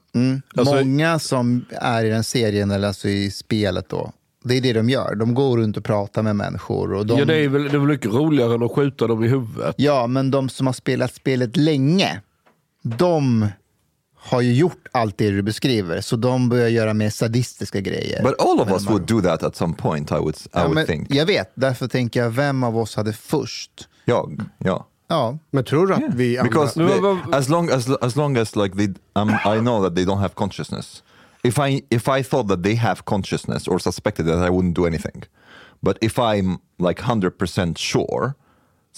[0.57, 4.13] Alltså- Många som är i den serien, eller alltså i spelet då,
[4.45, 5.15] det är det de gör.
[5.15, 6.93] De går runt och pratar med människor.
[6.93, 9.25] Och de, ja, det, är väl, det är väl mycket roligare än att skjuta dem
[9.25, 9.75] i huvudet.
[9.79, 12.21] Ja, men de som har spelat spelet länge,
[12.83, 13.47] de
[14.17, 16.01] har ju gjort allt det du beskriver.
[16.01, 18.23] Så de börjar göra mer sadistiska grejer.
[18.23, 20.49] But all of Men us har- would do that at some point, I would, I
[20.53, 21.15] Ja, would men think.
[21.15, 23.89] Jag vet, därför tänker jag, vem av oss hade först?
[24.05, 24.87] Jag, ja.
[25.09, 26.51] Ja, men tror du att vi andra...
[26.51, 29.95] Because Men they- as long as as long as like they, um, I know that
[29.95, 31.03] they don't have consciousness.
[31.45, 34.87] If I if I thought that they have consciousness or suspected that, I wouldn't do
[34.87, 35.23] anything.
[35.83, 38.35] But if I'm like hundred percent sure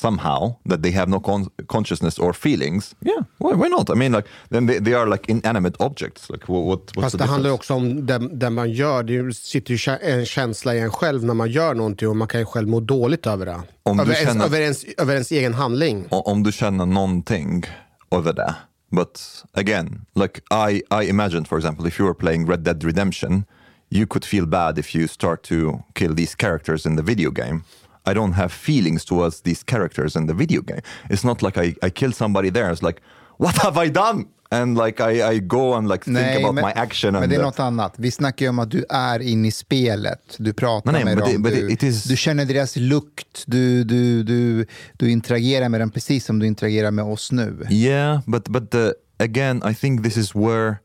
[0.01, 3.91] somehow that they have no con- consciousness or feelings, yeah, why, why not?
[3.91, 6.31] I mean, like then they, they are like inanimate objects.
[6.31, 9.03] Like what, what what's Fast the det handlar också om det, det man gör.
[9.03, 12.41] Det sitter ju en känsla i en själv när man gör någonting och man kan
[12.41, 13.61] ju själv må dåligt över det.
[13.83, 16.07] Om du över, ens, känner- över, ens, över ens egen handling.
[16.11, 17.65] Om du känner någonting
[18.11, 18.55] över det.
[18.91, 23.45] But again, like I, I imagine for example, if you were playing Red Dead Redemption,
[23.91, 27.65] you could feel bad if you start to kill these characters in the video game.
[28.11, 30.81] I don't have feelings towards these characters in the video game.
[31.11, 32.73] It's not like I, I kill somebody there.
[32.73, 33.01] It's like,
[33.39, 34.25] what have I done?
[34.51, 37.13] And like I, I go and like think about men, my action.
[37.13, 37.95] men det är något annat.
[37.99, 40.37] Vi snackar ju om att du är inne i spelet.
[40.39, 41.29] Du pratar Nej, med dem.
[41.33, 43.45] det- men du, it is- du känner deras lukt.
[43.47, 44.67] Du, du, du,
[44.97, 47.67] du interagerar med dem precis som du interagerar med oss nu.
[47.71, 50.77] Yeah, but but the, again, I think this is where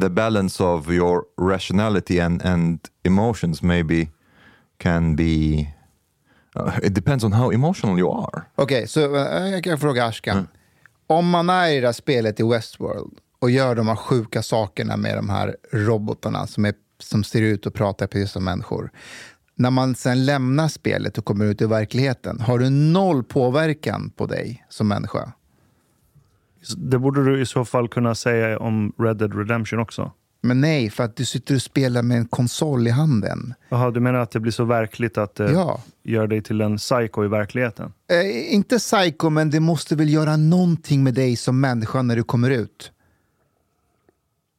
[0.00, 4.08] the balance of your rationality and and emotions maybe
[4.78, 5.66] can be.
[6.56, 8.42] Uh, it depends on how emotional you are.
[8.54, 10.36] Okej, så eh, jag kan fråga Ashkan.
[10.36, 10.48] Mm.
[11.06, 14.96] Om man är i det här spelet i Westworld och gör de här sjuka sakerna
[14.96, 18.90] med de här robotarna som, är, som ser ut och pratar precis som människor.
[19.54, 24.26] När man sen lämnar spelet och kommer ut i verkligheten, har du noll påverkan på
[24.26, 25.32] dig som människa?
[26.76, 30.12] Det borde du i så fall kunna säga om Red Dead Redemption också.
[30.42, 33.54] Men nej, för att du sitter och spelar med en konsol i handen.
[33.68, 35.82] Jaha, du menar att det blir så verkligt att det Ja.
[36.02, 37.92] gör dig till en psycho i verkligheten?
[38.12, 42.22] Eh, inte psycho, men det måste väl göra någonting med dig som människa när du
[42.22, 42.92] kommer ut.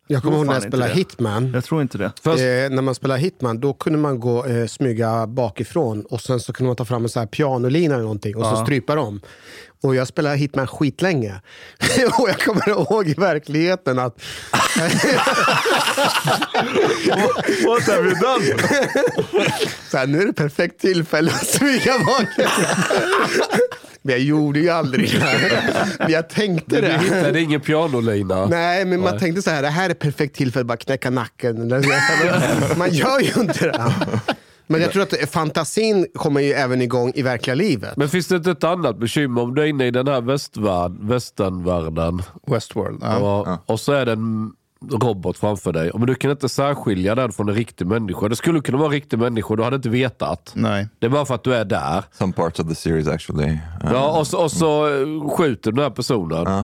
[0.08, 0.94] Jag kommer ihåg när jag inte spelade.
[0.94, 1.52] Hitman.
[1.54, 2.12] Jag tror inte det.
[2.24, 6.40] Fast, Eh, när man spelar Hitman, då kunde man gå eh, smyga bakifrån och sen
[6.40, 9.22] så kunde man ta fram en så här pianolina eller någonting och så strypa dem.
[9.84, 11.42] Och jag spelade Hitman skitlänge.
[12.20, 14.16] och jag kommer ihåg i verkligheten att...
[17.66, 18.46] what have you done?
[19.90, 22.66] så här, nu är det perfekt tillfälle att smyga bakifrån.
[24.02, 25.64] Men jag gjorde ju aldrig det.
[26.00, 26.98] Men jag tänkte Du det.
[26.98, 28.46] hittade ingen pianolina.
[28.46, 29.20] Nej, men man Nej.
[29.20, 31.68] tänkte så här, det här är perfekt tillfälle att bara knäcka nacken.
[32.78, 33.92] Man gör ju inte det.
[34.72, 37.98] Men jag tror att fantasin kommer ju även igång i verkliga livet.
[37.98, 40.98] Men finns det inte ett annat bekymmer om du är inne i den här västvärld,
[41.02, 43.00] västernvärlden Westworld.
[43.02, 43.18] Ja.
[43.18, 44.52] och, och så är det en
[44.92, 45.92] robot framför dig.
[45.94, 48.30] Men du kan inte särskilja den från en riktig människa.
[48.30, 50.52] Det skulle kunna vara en riktig människa, du hade inte vetat.
[50.56, 50.88] Nej.
[51.00, 52.04] Det är bara för att du är där.
[52.12, 53.50] Some parts of the series actually.
[53.50, 56.64] uh, Ja, och, så, och så eh, skjuter den här personen.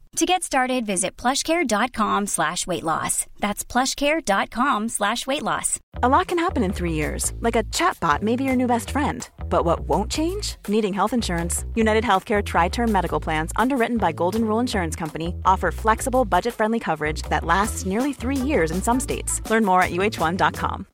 [0.17, 3.25] To get started, visit plushcare.com slash weight loss.
[3.39, 5.79] That's plushcare.com slash weight loss.
[6.03, 8.91] A lot can happen in three years, like a chatbot may be your new best
[8.91, 9.29] friend.
[9.49, 10.57] But what won't change?
[10.67, 11.65] Needing health insurance.
[11.75, 16.53] United Healthcare Tri Term Medical Plans, underwritten by Golden Rule Insurance Company, offer flexible, budget
[16.53, 19.41] friendly coverage that lasts nearly three years in some states.
[19.49, 20.85] Learn more at uh1.com.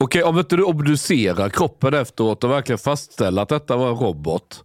[0.00, 4.64] Okej, om inte du obducerar kroppen efteråt och verkligen fastställer att detta var en robot.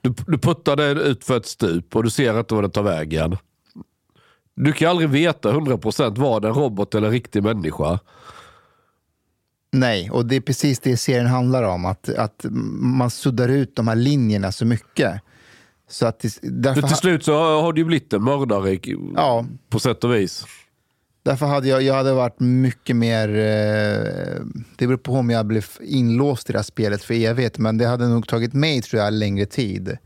[0.00, 2.82] Du, du puttar den ut för ett stup och du ser inte vad den tar
[2.82, 3.36] vägen.
[4.54, 7.98] Du kan aldrig veta 100% var det en robot eller en riktig människa.
[9.72, 11.84] Nej, och det är precis det serien handlar om.
[11.84, 12.46] Att, att
[12.80, 15.20] man suddar ut de här linjerna så mycket.
[15.88, 18.78] Så att det, därför För till slut så har du ju blivit en mördare
[19.14, 19.46] Ja.
[19.68, 20.44] på sätt och vis.
[21.22, 23.28] Därför hade jag, jag hade varit mycket mer...
[23.28, 24.44] Eh,
[24.76, 27.86] det beror på om jag blev inlåst i det här spelet för evigt, men det
[27.86, 29.96] hade nog tagit mig tror jag längre tid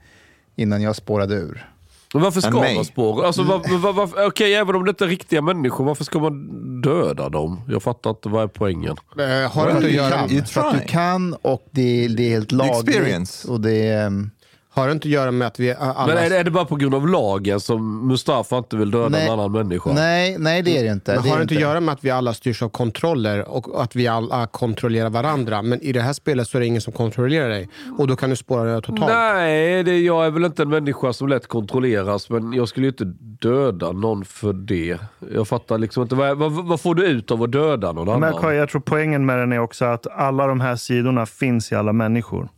[0.57, 1.70] innan jag spårade ur.
[2.14, 3.27] Men varför ska man spåra?
[3.27, 6.81] Alltså, var, var, var, Okej, även om det inte är riktiga människor, varför ska man
[6.81, 7.61] döda dem?
[7.68, 8.96] Jag fattar inte, vad är poängen?
[9.18, 12.31] Eh, har det För inte att göra för att du kan och det, det är
[12.31, 12.88] helt lagligt.
[12.88, 13.48] experience.
[13.48, 14.31] Och det är, ehm,
[14.75, 16.15] Har det inte att göra med att vi är alla...
[16.15, 19.09] Men är det, är det bara på grund av lagen som Mustafa inte vill döda
[19.09, 19.27] Nej.
[19.27, 19.93] en annan människa?
[19.93, 21.15] nej, nej, det är det inte.
[21.15, 23.83] Men det har det inte att göra med att vi alla styrs av kontroller och
[23.83, 25.63] att vi alla kontrollerar varandra?
[25.63, 27.69] Men i det här spelet så är det ingen som kontrollerar dig.
[27.99, 29.13] Och då kan du spåra det totalt.
[29.13, 32.91] Nej, det, jag är väl inte en människa som lätt kontrolleras, men jag skulle ju
[32.91, 33.05] inte
[33.49, 34.99] döda någon för det.
[35.35, 36.15] Jag fattar liksom inte.
[36.15, 38.57] Vad, vad, vad får du ut av att döda någon Men annan?
[38.57, 41.93] jag tror poängen med den är också att alla de här sidorna finns i alla
[41.93, 42.49] människor.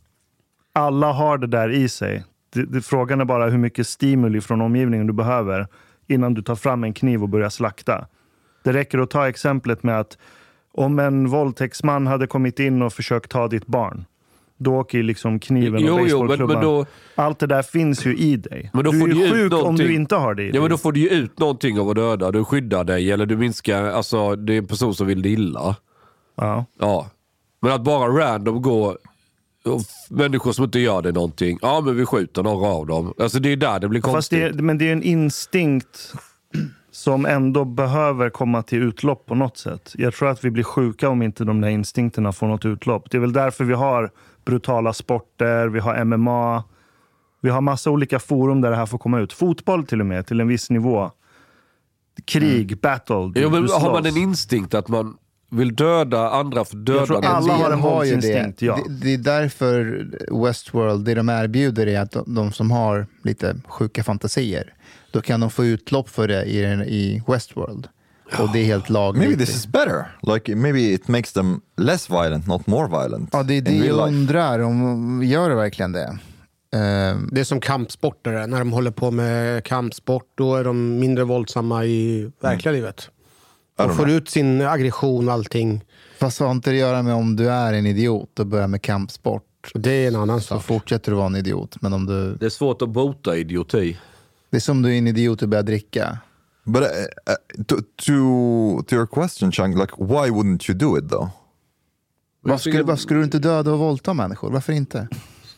[0.77, 2.23] Alla har det där i sig.
[2.53, 5.67] Det, det, frågan är bara hur mycket stimuli från omgivningen du behöver
[6.07, 8.07] innan du tar fram en kniv och börjar slakta.
[8.63, 10.17] Det räcker att ta exemplet med att
[10.73, 14.05] om en våldtäktsman hade kommit in och försökt ta ditt barn,
[14.57, 16.55] då åker ju liksom kniven Jo, och jo, men- basebollklubban.
[16.55, 16.85] men då-
[17.15, 18.69] Allt det där finns ju i dig.
[18.73, 20.61] Men då du får är ju sjuk om du inte har det i Ja, dig.
[20.61, 22.31] men då får du ju ut någonting av att döda.
[22.31, 25.75] Du skyddar dig eller du minskar, alltså det är en person som vill dig illa.
[26.35, 26.65] Ja.
[26.79, 27.09] Ja.
[27.61, 28.97] Men att bara random gå,
[30.09, 33.13] människor som inte gör det någonting, ja men vi skjuter några av dem.
[33.19, 34.57] Alltså det är där det blir konstigt.
[34.57, 36.13] det, men det är en instinkt
[36.91, 39.93] som ändå behöver komma till utlopp på något sätt.
[39.97, 43.11] Jag tror att vi blir sjuka om inte de där instinkterna får något utlopp.
[43.11, 44.11] Det är väl därför vi har
[44.45, 46.63] brutala sporter, vi har MMA.
[47.41, 49.33] Vi har massa olika forum där det här får komma ut.
[49.33, 51.11] Fotboll till och med, till en viss nivå.
[52.25, 53.31] Krig, battle.
[53.33, 55.17] Du, Jo, men har man en instinkt att man
[55.49, 57.31] vill döda andra för döda Jag tror den?
[57.31, 58.65] alla har en våldsinstinkt, det.
[58.65, 58.79] ja.
[58.87, 58.93] det.
[58.93, 60.07] Det är därför
[60.45, 64.73] Westworld, det de erbjuder är att de, de som har lite sjuka fantasier,
[65.11, 67.87] då kan de få utlopp för det i, i Westworld.
[68.39, 69.23] Och det är helt lagligt.
[69.29, 70.05] Maybe this is better.
[70.33, 73.29] Like maybe it makes them less violent, not more violent.
[73.33, 76.17] Ja, det är det jag undrar, om gör det verkligen det?
[76.75, 78.47] Ehm, Det är som kampsportare.
[78.47, 83.09] När de håller på med kampsport, då är de mindre våldsamma i verkliga livet.
[83.77, 85.83] De får ut sin aggression och allting.
[86.19, 88.81] fast har inte det att göra med om du är en idiot och börjar med
[88.81, 90.63] kampsport, Det är en annan så sak.
[90.63, 91.81] fortsätter du vara en idiot.
[91.81, 93.97] Men om du, Det är svårt att bota idioti.
[94.49, 96.17] det är som du är en idiot och börjar dricka.
[96.63, 101.09] But uh, uh, to, to to your question, Chang, like why wouldn't you do it
[101.09, 101.29] though?
[102.41, 104.51] Varför skulle, varför skulle du inte döda och våldta människor?
[104.51, 105.07] Varför inte?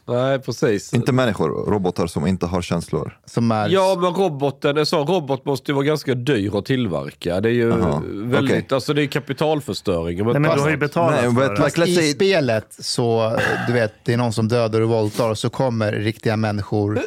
[0.09, 0.93] Nej, precis.
[0.93, 3.17] Inte människor, robotar som inte har känslor.
[3.25, 3.69] Som är...
[3.69, 7.41] Ja, men roboten, en sån robot måste ju vara ganska dyr att tillverka.
[7.41, 8.65] Det är ju Aha, väldigt, okej.
[8.75, 10.23] alltså det är kapitalförstöring.
[10.25, 11.65] Nej, men du har ju betalat Nej, för det.
[11.65, 15.29] like, let's I say spelet så, du vet, det är någon som dödar och våldtar
[15.29, 16.99] och så kommer riktiga människor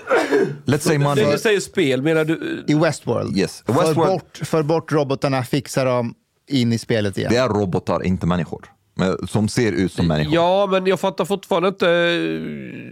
[0.64, 1.32] let's say money.
[1.32, 2.64] du säger spel, menar du...
[2.66, 3.36] i Westworld.
[3.38, 6.14] Yes, För, Westworld- bort, för bort robotarna, fixa dem
[6.48, 7.30] in i spelet igen.
[7.32, 8.64] Det är robotar, inte människor.
[9.06, 10.34] Men, som ser ut som människor.
[10.34, 11.88] Ja, men jag fattar fortfarande inte...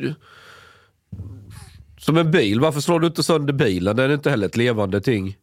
[0.02, 0.12] eh,
[1.98, 3.96] Som en bil, varför slår du inte sönder bilen?
[3.96, 5.36] Den är inte heller ett levande ting.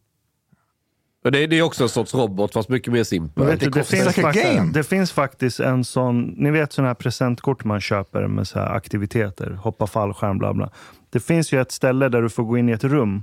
[1.22, 3.46] Men det, är- det är också en sorts robot, fast mycket mer simpel.
[3.46, 8.26] Det, It's like det finns faktiskt en sån, ni vet sådana här presentkort man köper
[8.26, 10.70] med så här aktiviteter, hoppa fallskärm, bla bla.
[11.10, 13.22] Det finns ju ett ställe där du får gå in i ett rum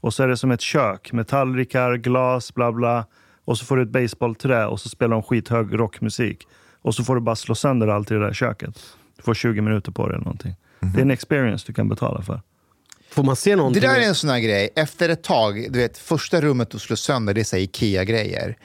[0.00, 3.04] och så är det som ett kök med tallrikar, glas, bla bla.
[3.44, 6.46] Och så får du ett baseballträ och så spelar de skithög rockmusik.
[6.82, 8.78] Och så får du bara slå sönder allt i det där köket.
[9.16, 10.54] Du får 20 minuter på det eller någonting.
[10.80, 12.40] Det är en experience du kan betala för.
[13.10, 13.82] Får man se Det någonting?
[13.82, 16.96] där är en sån här grej, efter ett tag, du vet, första rummet du slår
[16.96, 18.56] sönder, det är Ikea-grejer.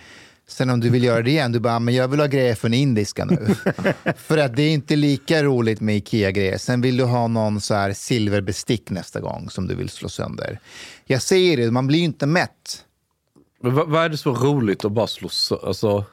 [0.50, 2.74] Sen om du vill göra det igen, du bara, men jag vill ha grejer från
[2.74, 3.56] indiska nu.
[4.18, 6.58] För att det är inte lika roligt med Ikea-grejer.
[6.58, 10.60] Sen vill du ha någon så här silverbestick nästa gång som du vill slå sönder.
[11.06, 12.84] Jag säger det, man blir ju inte mätt.
[13.62, 16.06] Men vad, vad är det som är roligt att bara slå sö- alltså,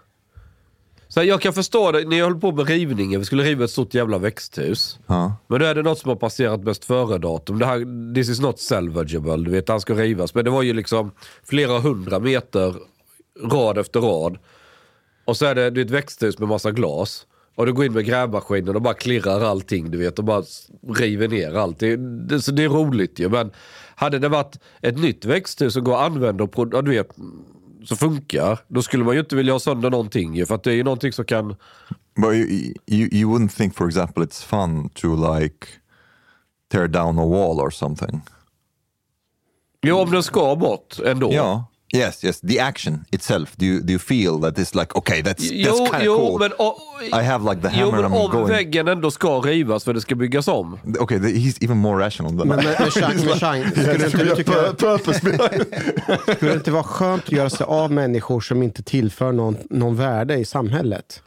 [1.15, 3.65] så här, Jag kan förstå det, när jag höll på med rivningen, vi skulle riva
[3.65, 4.99] ett stort jävla växthus.
[5.07, 5.37] Ja.
[5.47, 7.59] Men då är det något som har passerat bäst före-datum.
[7.59, 10.35] Det här, this is not salvageable, du vet, han ska rivas.
[10.35, 11.11] Men det var ju liksom
[11.45, 12.75] flera hundra meter
[13.43, 14.39] rad efter rad.
[15.25, 17.27] Och så är det, det är ett växthus med massa glas.
[17.55, 20.19] Och du går in med grävmaskinen och bara klirrar allting, du vet.
[20.19, 20.43] Och bara
[20.89, 21.79] river ner allt.
[21.79, 23.29] Det, det, så det är roligt ju.
[23.29, 23.51] Men
[23.95, 27.11] hade det varit ett nytt växthus som går att använda och ja, du vet,
[27.85, 28.59] så funkar.
[28.69, 30.47] Då skulle man ju inte vilja ha sönder någonting.
[30.47, 31.49] För att det är ju någonting som kan...
[32.17, 35.67] But you, you, you wouldn't think, for example, it's fun to like
[36.73, 38.21] tear down a wall or something.
[39.83, 41.33] Jo, om den ska bort ändå.
[41.33, 41.63] Yeah.
[41.95, 42.41] Yes, yes.
[42.41, 43.53] The action itself.
[43.57, 46.17] Do you do you feel that it's like okay, that's that's Jo, kind of jo,
[46.19, 46.39] cool.
[46.39, 46.77] men, o-
[47.21, 48.49] I have like the jo, hammer men and I'm om going.
[48.49, 50.79] väggen ändå ska rivas för det ska byggas om.
[51.01, 52.65] Okay, the, he's even more rational than Men, I.
[52.65, 54.53] men, men, Chang, men Chang, skulle, inte du tycka,
[56.37, 59.97] skulle det inte vara skönt att göra sig av människor som inte tillför någon, någon
[59.97, 61.23] värde i samhället?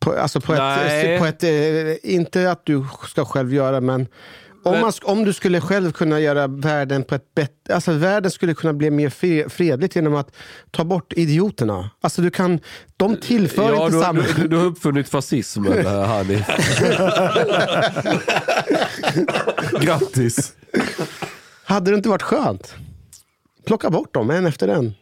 [0.00, 1.14] På, alltså på Nej.
[1.14, 4.06] ett, på ett, eh, inte att du ska själv göra, men
[4.62, 7.74] om, man, om du skulle själv kunna göra världen på ett bättre...
[7.74, 10.36] Alltså världen skulle kunna bli mer fre- fredligt genom att
[10.70, 11.90] ta bort idioterna.
[12.00, 12.60] Alltså du kan...
[12.96, 14.36] De tillför Ja, inte du, samhället.
[14.36, 16.46] du, du har uppfunnit fascismen, eh, Hanif.
[19.80, 20.52] Grattis.
[21.64, 22.74] Hade det inte varit skönt?
[23.66, 24.94] Plocka bort dem en efter en.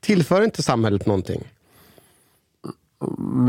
[0.00, 1.48] Tillför inte samhället någonting.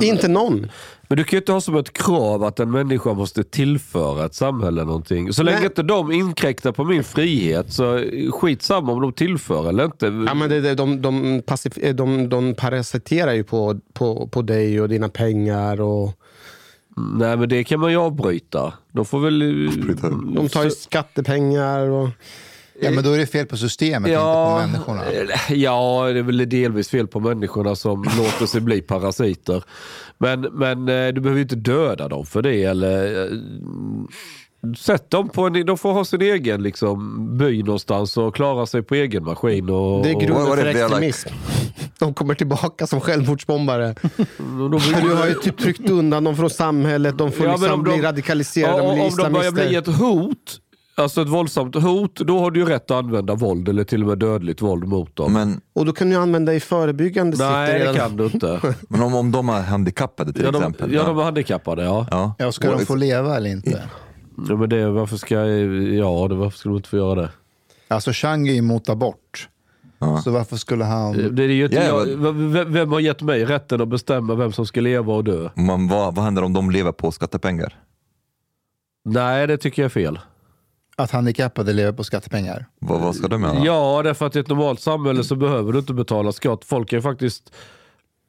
[0.01, 0.67] Inte någon.
[1.07, 4.35] Men du kan ju inte ha som ett krav att en människa måste tillföra ett
[4.35, 5.33] samhälle någonting.
[5.33, 5.65] Så länge Nej.
[5.65, 10.05] inte de inkräktar på min frihet så skitsamma om de tillför eller inte.
[10.05, 14.41] Ja, men det, det, de, de, passif, eh, de, de parasiterar ju på, på, på
[14.41, 15.81] dig och dina pengar.
[15.81, 16.19] Och,
[16.95, 18.73] Nej men det kan man ju avbryta.
[18.91, 19.39] De får väl...
[20.35, 21.89] de tar ju skattepengar.
[21.89, 22.09] Och,
[22.81, 25.01] Ja, men då är det fel på systemet, inte på människorna.
[25.49, 29.63] Ja, det är väl delvis fel på människorna som låter sig bli parasiter.
[30.17, 32.63] Men, men eh, du behöver ju inte döda dem för det.
[32.63, 33.31] Eller, eh,
[34.77, 38.83] sätt dem på en, de får ha sin egen liksom, by någonstans och klara sig
[38.83, 39.69] på egen maskin.
[39.69, 41.29] Och, det är och- grunden för extremism.
[41.99, 43.95] De kommer tillbaka som självmordsbombare.
[44.38, 47.17] de- du har ju typ tryckt undan dem från samhället.
[47.17, 48.77] De får Ja, liksom om bli de- radikaliserade.
[48.77, 50.59] Ja, de blir om de börjar bli ett hot,
[50.95, 54.08] alltså ett våldsamt hot, då har du ju rätt att använda våld eller till och
[54.08, 55.34] med dödligt våld mot dem.
[55.34, 57.51] Men, Och då kan du använda i förebyggande syfte.
[57.51, 58.60] Nej, det kan du inte.
[58.89, 60.93] men om, om de är handikappade till Ja, de, exempel.
[60.93, 62.08] ja, de är handikappade, ja.
[62.12, 62.36] ja.
[62.38, 63.84] Ja, ska de få leva eller inte?
[64.49, 67.29] ja men det, varför ska, ja, det, varför ska de inte få göra det?
[67.88, 69.49] Alltså Chang är ju emot abort.
[70.23, 71.36] Så varför skulle han...
[71.36, 74.51] Det är ju inte Ja, jag, vem, vem har gett mig rätten att bestämma vem
[74.51, 75.49] som ska leva och dö?
[75.56, 77.79] Men vad, vad händer om de lever på skattepengar?
[79.06, 80.19] Nej, det tycker jag är fel.
[80.95, 82.65] Att handikappade lever på skattepengar?
[82.79, 83.65] Vad, vad ska de göra?
[83.65, 86.65] Ja, därför att i ett normalt samhälle så behöver du inte betala skatt.
[86.65, 87.53] Folk kan ju faktiskt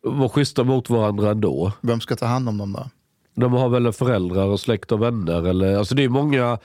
[0.03, 1.73] vara schyssta mot varandra ändå.
[1.81, 2.91] Vem ska ta hand om dem då?
[3.35, 5.49] De har väl föräldrar och släkt och vänner.
[5.49, 6.59] Eller, alltså det är många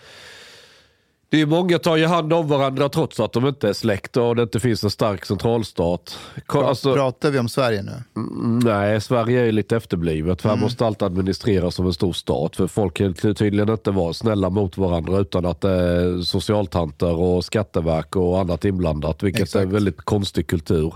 [1.31, 4.35] det är många tar ju hand om varandra trots att de inte är släkt och
[4.35, 6.17] det inte finns en stark centralstat.
[6.47, 7.91] Alltså, Pratar vi om Sverige nu?
[8.15, 10.41] Mm, Nej, Sverige är ju lite efterblivet.
[10.41, 12.55] För här måste allt administreras som en stor stat.
[12.55, 17.15] För folk kan ty- tydligen inte vara snälla mot varandra utan att det är socialtanter
[17.15, 19.23] och skatteverk och annat inblandat.
[19.23, 19.63] Vilket är Exakt.
[19.63, 20.93] en väldigt konstig kultur.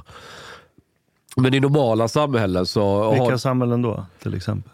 [1.35, 3.09] Men i normala samhällen så...
[3.09, 4.71] Vilka har, samhällen då, till exempel?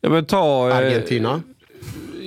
[0.00, 1.42] ja, men ta, eh, Argentina.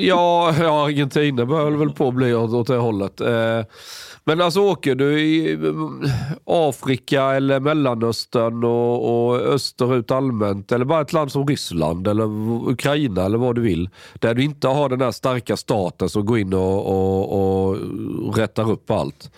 [0.01, 3.21] Ja, ja, Argentina börjar väl på att bli åt, åt det hållet.
[3.21, 3.62] Eh,
[4.23, 5.59] men alltså åker du i eh,
[6.45, 12.25] Afrika eller Mellanöstern och, och österut allmänt eller bara ett land som Ryssland eller
[12.69, 13.89] Ukraina eller vad du vill.
[14.13, 18.71] Där du inte har den här starka staten som går in och, och, och rättar
[18.71, 19.31] upp allt.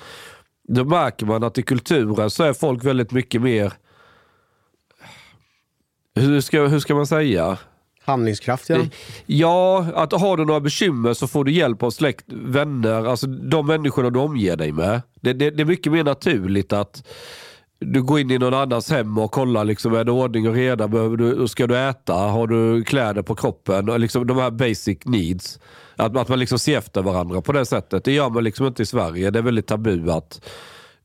[0.68, 3.74] Då märker man att i kulturen så är folk väldigt mycket mer
[6.16, 7.58] hur ska, hur ska man säga?
[8.04, 8.90] Handlingskraftiga.
[9.26, 13.68] Ja, att har du några bekymmer så får du hjälp av släkt, vänner, alltså de
[13.68, 15.02] människorna du omger dig med.
[15.22, 17.04] Det, det, det är mycket mer naturligt att
[17.80, 20.88] du går in i någon annans hem och kollar, liksom, är det ordning och reda?
[20.88, 22.14] Behöver du, ska du äta?
[22.14, 23.90] Har du kläder på kroppen?
[23.90, 25.60] Och liksom, de här basic needs.
[25.96, 28.04] Att, att man liksom ser efter varandra på det sättet.
[28.04, 29.32] Det gör man liksom inte i Sverige.
[29.32, 30.42] Det är väldigt tabu att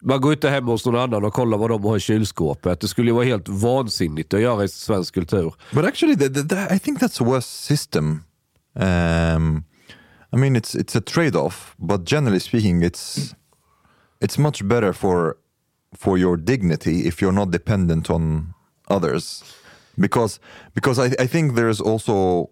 [0.03, 2.80] man går inte hem hos någon annan och kollar vad de har i kylskåpet.
[2.80, 5.55] Det skulle ju vara helt vansinnigt att göra i svensk kultur.
[5.72, 8.24] But actually, the, the, the, I think that's a worse system.
[8.74, 9.64] Um,
[10.32, 13.34] I mean, it's it's a trade-off, but generally speaking, it's
[14.20, 15.36] it's much better for
[15.99, 18.55] for your dignity if you're not dependent on
[18.88, 19.44] others
[19.99, 20.40] because
[20.74, 22.51] because I, I think there's also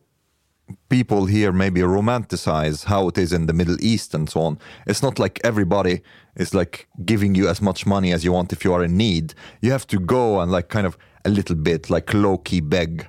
[0.88, 4.58] people here maybe romanticize how it is in the Middle East and so on.
[4.86, 6.02] It's not like everybody
[6.36, 9.34] is like giving you as much money as you want if you are in need.
[9.60, 13.08] You have to go and like kind of a little bit like low key beg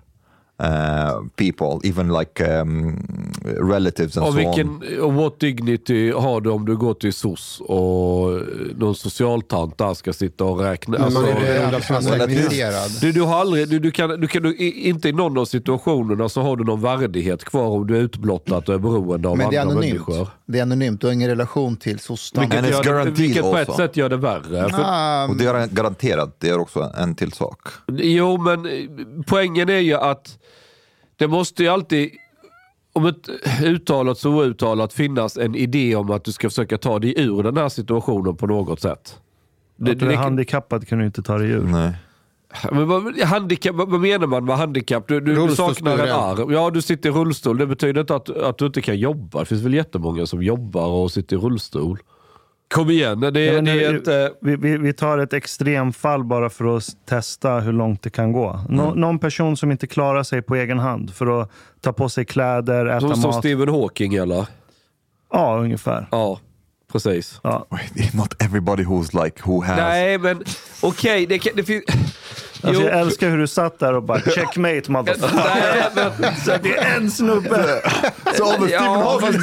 [0.63, 2.97] uh, people, even like um,
[3.43, 4.55] relatives and Och, so on.
[4.79, 8.31] vilken, och what dignity har du om du går till SOS och
[8.75, 10.97] någon socialtant där ska sitta och räkna?
[10.97, 12.91] Men Alltså, är organiserad.
[13.01, 15.45] du, du har aldrig, du, du kan, du kan, du, i- inte i någon av
[15.45, 19.37] situationerna så har du någon värdighet kvar om du är utblottad och är beroende av
[19.37, 19.79] Men andra anonymt.
[19.85, 20.27] människor.
[20.45, 21.99] Det är anonymt, du har ingen relation till.
[22.09, 24.69] And Vilket, gör det, vilket på ett sätt gör det värre.
[24.69, 27.59] För, Och det är garanterat, det är också en till sak.
[27.87, 28.67] Jo, men
[29.27, 30.37] poängen är ju att
[31.17, 32.11] det måste ju alltid,
[32.93, 33.29] om ett
[33.63, 37.57] uttalat så outtalat, finnas en idé om att du ska försöka ta dig ur den
[37.57, 39.19] här situationen på något sätt.
[39.75, 41.61] Det, Att du är det, handikappad kan du inte ta dig ur.
[41.61, 41.93] Nej.
[42.71, 45.07] men vad, handikapp, vad menar man med handikapp?
[45.07, 46.51] Du, du, du saknar en arm.
[46.51, 47.57] Ja, du sitter i rullstol.
[47.57, 49.39] Det betyder inte att, att du inte kan jobba.
[49.39, 51.99] Det finns väl jättemånga som jobbar och sitter i rullstol.
[52.73, 54.31] Kom igen, det, Ja, det är inte...
[54.41, 58.59] vi, vi, vi tar ett extremfall bara för att testa hur långt det kan gå.
[58.69, 58.99] Nå, Mm.
[59.01, 61.51] Någon person som inte klarar sig på egen hand för att
[61.81, 63.35] ta på sig kläder, äta Som, som mat.
[63.39, 64.45] Stephen Hawking eller?
[65.31, 66.07] Ja, ungefär.
[66.11, 66.39] Ja,
[66.91, 67.39] precis.
[67.43, 67.65] Ja.
[67.69, 69.77] Wait, Not everybody who's like, who has...
[69.77, 70.43] Nej, men
[70.81, 71.83] okej, det, kan- det finns...
[72.67, 72.87] Alltså, Jo.
[72.89, 76.45] jag älskar hur du satt där och bara checkmate motherfucker.
[76.45, 77.81] Så det är en snubbe.
[78.25, 79.41] The Stephen Ja, Hawking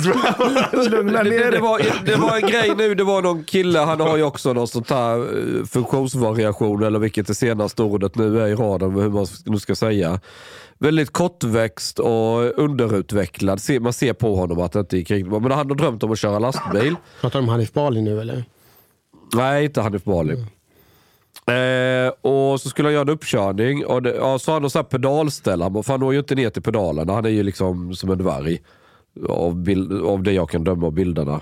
[0.91, 1.61] Lugna det, det, ner det, dig.
[1.61, 4.69] var, det var en grej nu, det var någon kille, han har ju också någon
[4.69, 9.27] sånt här eh, funktionsvariation, eller vilket det senaste ordet nu är i raden, hur man
[9.47, 10.21] nu ska säga.
[10.79, 13.61] Väldigt kortväxt och underutvecklad.
[13.81, 15.39] Man ser på honom att det inte gick riktigt bra.
[15.41, 16.95] Men han har drömt om att köra lastbil.
[17.21, 18.45] Pratar du om Hanif Bali nu eller?
[19.35, 20.45] Nej, inte Hanif Bali.
[21.47, 24.71] Eh, och så skulle han göra en uppkörning och det, ja, så har han någon
[24.75, 25.63] här pedalställ.
[25.63, 27.13] Han, för han når ju inte ner till pedalerna.
[27.13, 28.61] Han är ju liksom som en dvärg.
[29.29, 31.41] Av, bild, av det jag kan döma av bilderna.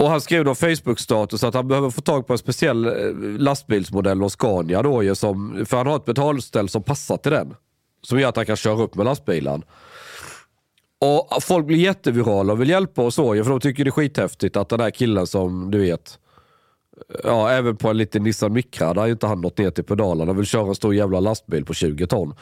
[0.00, 2.92] Och han skrev någon Facebook-status att han behöver få tag på en speciell eh,
[3.38, 7.54] lastbilsmodell av Scania då ju som, för han har ett betalställ som passar till den.
[8.02, 9.62] Som gör att han kan köra upp med lastbilen.
[11.00, 13.92] Och folk blir jättevirala och vill hjälpa och så ju, för de tycker det är
[13.92, 16.18] skithäftigt att den här killen som du vet,
[17.24, 19.84] ja även på en liten Nissan Micra, där har ju inte han nått ner till
[19.84, 22.34] pedalerna, vill köra en stor jävla lastbil på 20 ton.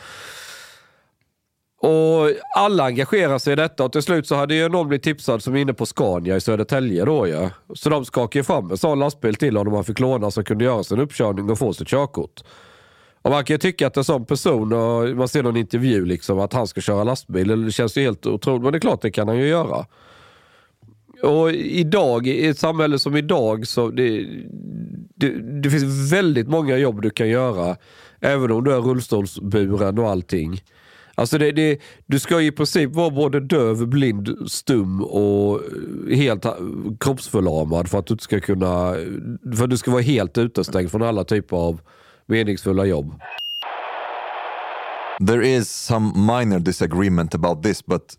[1.83, 5.43] Och alla engagerar sig i detta och till slut så hade ju någon blivit tipsad
[5.43, 7.51] som är inne på Scania i Södertälje då ju.
[7.75, 10.65] Så de skakade ju fram en sån lastbil till honom han fick låna så kunde
[10.65, 12.41] göra sin uppkörning och få sitt körkort.
[13.23, 16.39] Och man kan ju tycka att en sån person, och man ser någon intervju liksom,
[16.39, 18.63] att han ska köra lastbil, det känns ju helt otroligt.
[18.63, 19.87] Men det är klart, det kan han ju göra.
[21.23, 24.27] Och idag, i ett samhälle som idag, så det,
[25.15, 27.77] det, det finns väldigt många jobb du kan göra.
[28.21, 30.61] Även om du är rullstolsburen och allting.
[31.15, 35.61] Alltså det, det, du ska i princip vara både döv, blind, stum och
[36.11, 36.47] helt
[37.01, 38.95] kroppsförlamad för att du ska kunna,
[39.57, 41.81] för att du ska vara helt utestängd från alla typer av
[42.27, 43.15] meningsfulla jobb.
[45.27, 48.17] There is some minor disagreement about this, but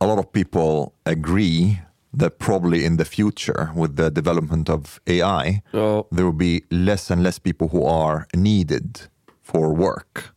[0.00, 1.76] a lot of people agree
[2.12, 5.80] that probably in the future, with the development of AI, Ja.
[5.80, 6.06] Oh.
[6.10, 9.08] there will be less and less people who are needed
[9.42, 10.34] for work.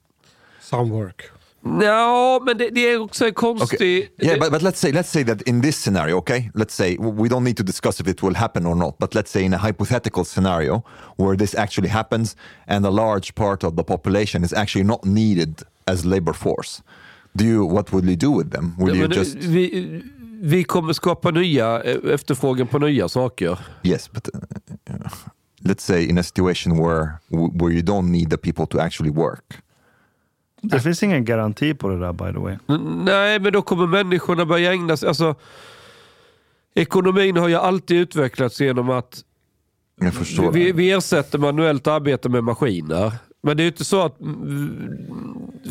[0.59, 1.32] Some work.
[1.65, 4.09] Ja, men det, det är också en konstig...
[4.17, 7.30] Yeah, but, but let's say let's say that in this scenario, okay, let's say we
[7.30, 9.57] don't need to discuss if it will happen or not, but let's say in a
[9.57, 10.84] hypothetical scenario
[11.15, 12.36] where this actually happens
[12.67, 16.82] and a large part of the population is actually not needed as labor force.
[17.34, 18.76] Do you what will you do with them?
[18.78, 20.02] Will you men just vi,
[20.42, 23.60] vi kommer skapa nya, eh, efterfrågan på nya saker.
[23.84, 24.40] yes, but uh,
[25.62, 29.64] let's say in a situation where where you don't need the people to actually work.
[30.62, 32.58] Det finns ingen garanti på det där by the way.
[33.06, 35.08] Nej, men då kommer människorna börja ägna sig...
[35.08, 35.36] Alltså,
[36.76, 39.24] ekonomin har ju alltid utvecklats genom att
[40.02, 40.52] Jag förstår.
[40.52, 43.14] vi, vi ersätter manuellt arbete med maskiner.
[43.46, 44.88] Men det är ju inte så att mm,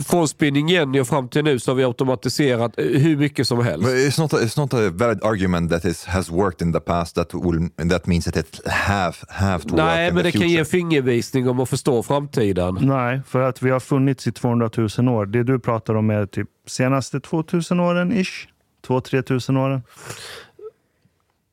[0.07, 3.65] från Spinning Jenny och fram till nu så har vi automatiserat eh, hur mycket som
[3.65, 3.85] helst.
[3.87, 6.81] But it's not a, it's not a valid argument that is has worked in the
[6.81, 10.31] past that will that means that it have have to work Nej, in men the
[10.31, 12.79] det kan ge en fingervisning om att förstå framtiden.
[12.81, 15.27] Nej, för att vi har funnits i 200 000 år.
[15.27, 18.49] Det du pratar om är typ senaste 2000 åren ish.
[18.87, 19.83] 2-3 tusen åren.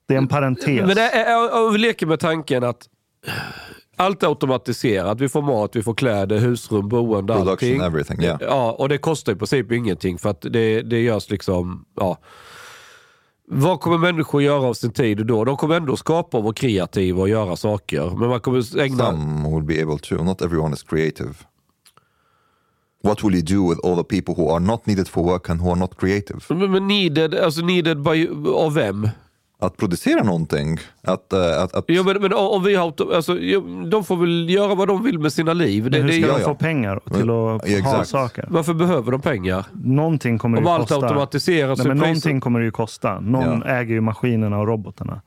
[0.07, 0.65] Det är en parentes.
[0.85, 2.89] Men det är, jag- jag leker med tanken att
[3.99, 5.21] allt är automatiserat.
[5.21, 7.81] Vi får mat, vi får kläder, husrum, boende, Production, allting.
[7.81, 8.37] everything, yeah.
[8.41, 12.17] Ja, och det kostar i princip ingenting för att det, det görs liksom, ja.
[13.51, 15.43] Vad kommer människor göra av sin tid då?
[15.45, 18.09] De kommer ändå skapa och vara kreativa och göra saker.
[18.17, 19.05] Men man kommer ägna...
[19.05, 20.23] Some will be able to.
[20.23, 21.33] Not everyone is creative.
[23.03, 25.61] What will you do with all the people who are not needed for work and
[25.61, 26.39] who are not creative?
[26.49, 29.09] Men, men needed, alltså needed by, av vem?
[29.61, 30.77] Att producera någonting.
[31.03, 33.59] Att, eh, att, att, Ja, men, men om vi har, alltså, ja,
[33.91, 35.89] de får väl göra vad de vill med sina liv.
[35.91, 36.47] Det, hur det, ska är- de ja.
[36.47, 38.07] få pengar till att Ja, ha exakt.
[38.09, 38.45] saker?
[38.49, 39.65] Varför behöver de pengar?
[39.83, 41.05] Någonting kommer Om det ju allt kosta.
[41.05, 43.19] automatiseras Nej, men någonting kommer det ju kosta.
[43.19, 43.71] Någon Ja.
[43.71, 45.21] äger ju maskinerna och robotarna.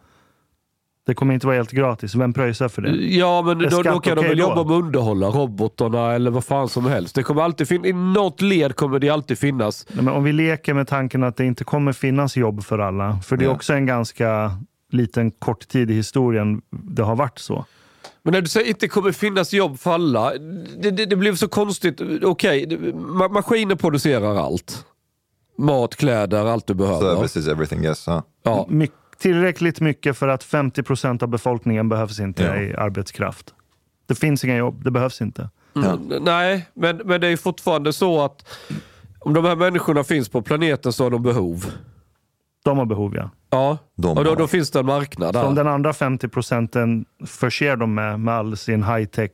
[1.06, 2.14] Det kommer inte vara helt gratis.
[2.14, 2.90] Vem pröjsar för det?
[2.96, 4.42] Ja, men Är då, då kan de okej väl då?
[4.42, 7.14] jobba med att underhålla robotarna eller vad fan som helst.
[7.14, 9.86] Det kommer alltid fin- I något led kommer det alltid finnas.
[9.92, 13.18] Nej, men om vi leker med tanken att det inte kommer finnas jobb för alla.
[13.24, 13.54] För det är Ja.
[13.54, 14.50] också en ganska
[14.92, 17.64] liten kort tid i historien det har varit så.
[18.22, 20.30] Men när du säger att det inte kommer finnas jobb för alla,
[20.82, 22.00] det, det, det blev så konstigt.
[22.22, 24.84] Okej, det- ma- maskiner producerar allt.
[25.58, 27.16] Mat, kläder, allt du behöver.
[27.16, 28.06] services, everything, yes.
[28.06, 28.20] huh?
[28.42, 28.66] Ja.
[28.70, 28.88] My-
[29.22, 32.56] tillräckligt mycket för att 50 procent av befolkningen behövs inte Ja.
[32.56, 33.54] i arbetskraft.
[34.06, 35.50] Det finns inga jobb, det behövs inte.
[35.76, 38.44] Mm, Nej, men, men det är fortfarande så att
[39.18, 41.64] om de här människorna finns på planeten så har de behov.
[42.64, 43.30] De har behov, ja.
[43.50, 45.64] Ja, De och då, då finns det en marknad Så om där.
[45.64, 49.30] den andra 50 procenten förser dem med, med all sin high-tech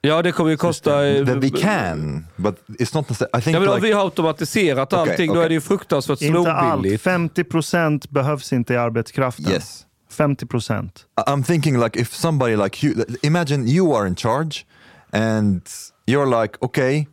[0.00, 1.06] Ja, det kommer ju kosta...
[1.08, 3.38] eh, That they can, but it's not necessarily.
[3.38, 5.44] I think Ja, men om like, vi har automatiserat allting, då okej.
[5.44, 6.70] är det ju fruktansvärt Inte allt.
[6.72, 7.02] snålbilligt.
[7.02, 9.48] 50 procent behövs inte i arbetskraften.
[9.52, 9.84] yes.
[10.10, 11.06] 50 procent.
[11.26, 14.66] I'm thinking like if somebody like you, imagine you are in charge
[15.12, 15.62] and
[16.06, 17.06] you're like, okay,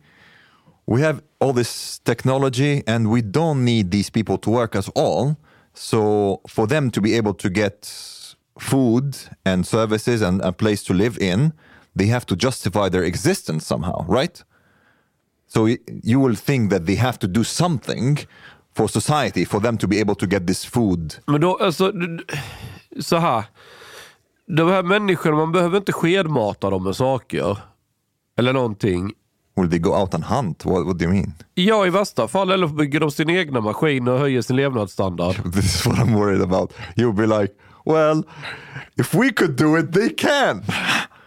[0.86, 5.34] we have all this technology and we don't need these people to work as all.
[5.74, 7.88] So for them to be able to get
[8.58, 11.52] food and services and a place to live in,
[11.98, 14.44] they have to justify their existence somehow, right?
[15.48, 15.68] So
[16.02, 18.18] you will think that they have to do something
[18.74, 21.14] for society for them to be able to get this food.
[21.26, 21.92] Men då, alltså,
[23.00, 23.44] så här.
[24.48, 27.58] De här människorna, man behöver inte skedmata dem med saker.
[28.38, 29.12] Eller någonting.
[29.56, 30.64] Will they go out and hunt?
[30.64, 31.34] What, what do you mean?
[31.54, 32.50] Ja, i värsta fall.
[32.50, 35.52] Eller bygger de sin egna maskin och höjer sin levnadsstandard.
[35.52, 36.72] This is what I'm worried about.
[36.96, 38.22] You'll be like, well,
[38.96, 40.62] if we could do it, they can.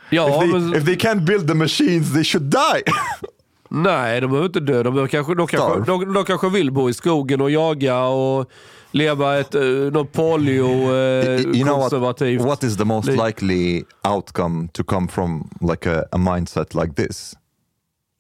[0.10, 2.84] Ja, if, they, men, if they can't build the machines, they should die.
[3.70, 4.84] nej, de behöver inte dö.
[4.84, 8.52] De, kanske, de, kanske, de, de kanske vill bo i skogen och jaga och
[8.92, 12.42] leva ett uh, något polio eh, you know what, konservativt.
[12.42, 17.36] what is the most likely outcome to come from like a, a mindset like this?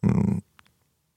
[0.04, 0.42] Mm,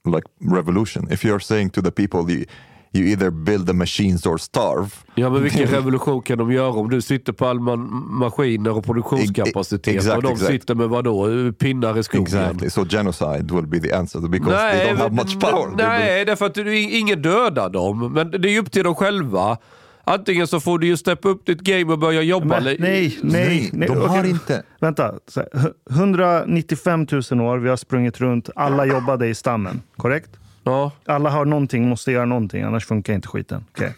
[0.05, 1.09] like revolution.
[1.11, 2.47] If you're saying to the people, you,
[2.95, 4.91] you either build the machines or starve.
[5.15, 7.81] Ja, men vilken revolution kan de göra om du sitter på all man,
[8.11, 10.51] maskiner och produktionskapacitet Exakt, och de exakt.
[10.53, 11.29] sitter med vadå?
[11.53, 12.23] Pinnar i skogen?
[12.27, 12.71] Exactly.
[12.71, 15.77] So genocide will be the answer because they don't have much power.
[15.77, 18.13] Nej, därför att du- ingen dödar dem.
[18.13, 19.57] Men det är ju upp till dem själva.
[20.05, 22.47] Antingen så får du ju steppa upp ditt game och börja jobba.
[22.47, 23.89] Men, nej, nej, Nej, nej.
[23.89, 24.63] de har Okej, inte.
[24.81, 25.15] Vänta.
[25.29, 28.51] Så här, hu- 195 000 år, vi har sprungit runt.
[28.57, 30.31] Alla jobbade i stammen, korrekt?
[30.65, 30.91] Ja.
[31.07, 33.65] Alla har någonting, måste göra någonting, annars funkar inte skiten.
[33.71, 33.95] Okej.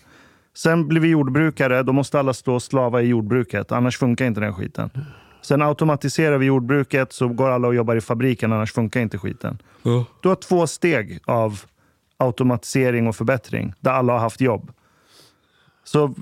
[0.57, 4.41] Sen blir vi jordbrukare, då måste alla stå och slava i jordbruket, annars funkar inte
[4.41, 4.91] den skiten.
[5.43, 9.59] Sen automatiserar vi jordbruket, så går alla och jobbar i fabriken, annars funkar inte skiten.
[10.23, 11.61] Du har två steg av
[12.17, 14.73] automatisering och förbättring, där alla har haft jobb.
[15.85, 16.15] Så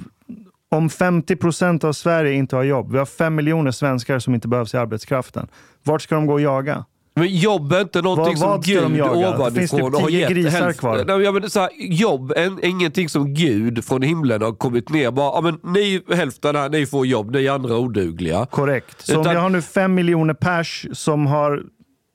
[0.68, 4.49] om 50 procent av Sverige inte har jobb, vi har fem miljoner svenskar som inte
[4.49, 5.49] behövs i arbetskraften.
[5.82, 6.84] Vart ska de gå och jaga?
[7.14, 10.30] Men jobb är inte någonting Vad- vad som de Gud ovanifrån typ har gett.
[10.30, 11.04] grisar Helst- kvar.
[11.06, 15.10] Nej, men så här, jobb är ingenting som Gud från himlen har kommit ner.
[15.10, 18.46] Bara, ja, men ni hälften här, ni får jobb, ni andra odugliga.
[18.50, 19.06] Korrekt.
[19.06, 21.62] Så om Utan- vi har nu fem miljoner pers som har...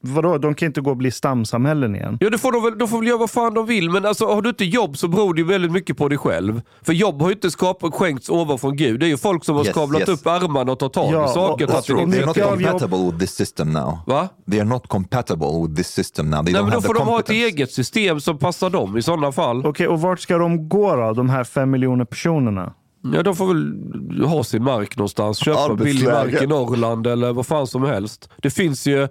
[0.04, 2.18] Vadå, de kan inte gå och bli stamsamhällen igen.
[2.20, 4.26] Ja, det får de, väl, de får väl göra vad fan de vill, men alltså,
[4.26, 6.62] har du inte jobb så beror det ju väldigt mycket på dig själv.
[6.82, 9.00] För jobb har ju inte skapat, skänkts ovanför Gud.
[9.00, 10.10] Det är ju folk som har Yes, skavlat yes.
[10.10, 11.66] upp armarna och tagit tag Ja, i saker.
[11.66, 12.26] och- och och- They're det.
[12.26, 12.36] not
[12.82, 14.00] compatible with this system now.
[14.06, 14.28] Va?
[14.52, 16.43] They are not compatible with this system now.
[16.43, 19.32] They Nej, men då får de ha ett eget system som passar dem i sådana
[19.32, 19.66] fall.
[19.66, 22.74] Okej, och vart ska de gå då, de här fem miljoner personerna?
[23.14, 25.38] Ja, de får väl ha sin mark någonstans.
[25.38, 28.30] Köpa billig mark i Norrland eller vad fan som helst.
[28.41, 29.08] Det finns ju...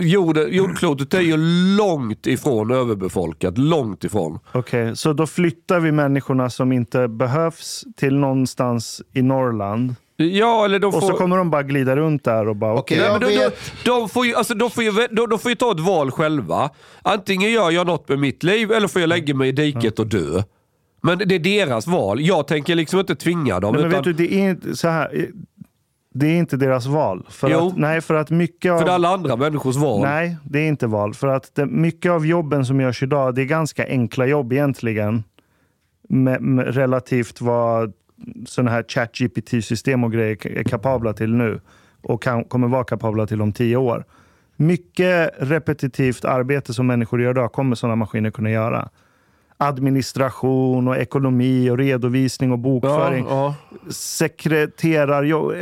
[0.00, 1.36] Jord, jordklotet är ju
[1.76, 3.58] långt ifrån överbefolkat.
[3.58, 4.38] Långt ifrån.
[4.52, 9.94] Okej, så då flyttar vi människorna som inte behövs till någonstans i Norrland.
[10.16, 10.98] Ja, eller de får...
[10.98, 12.98] Och så kommer de bara glida runt där och bara okej.
[12.98, 13.50] Men jag de, de,
[13.84, 16.10] de, får ju, alltså, de, får ju, vä- de, de får ju ta ett val
[16.10, 16.70] själva.
[17.02, 20.06] Antingen gör jag något med mitt liv eller får jag lägga mig i diket och
[20.06, 20.42] dö.
[21.00, 22.20] Men det är deras val.
[22.20, 23.72] Jag tänker liksom inte tvinga dem.
[23.72, 25.28] Nej, men utan, vet du, det är inte så här.
[26.14, 27.26] Det är inte deras val.
[27.28, 27.68] För Jo.
[27.68, 28.78] att, nej, för att mycket av...
[28.78, 30.00] för alla andra människors val.
[30.00, 31.14] Nej, det är inte val.
[31.14, 35.24] För att det, mycket av jobben som görs idag, det är ganska enkla jobb egentligen.
[36.08, 37.92] Med, med relativt vad
[38.46, 41.60] sådana här ChatGPT-system och grejer är kapabla till nu.
[42.02, 44.04] Och kan, kommer vara kapabla till om tio år.
[44.56, 48.88] Mycket repetitivt arbete som människor gör idag kommer sådana maskiner kunna göra.
[49.60, 53.26] Administration och ekonomi och redovisning och bokföring.
[53.28, 53.54] Ja,
[53.90, 55.52] Sekreterarjobb.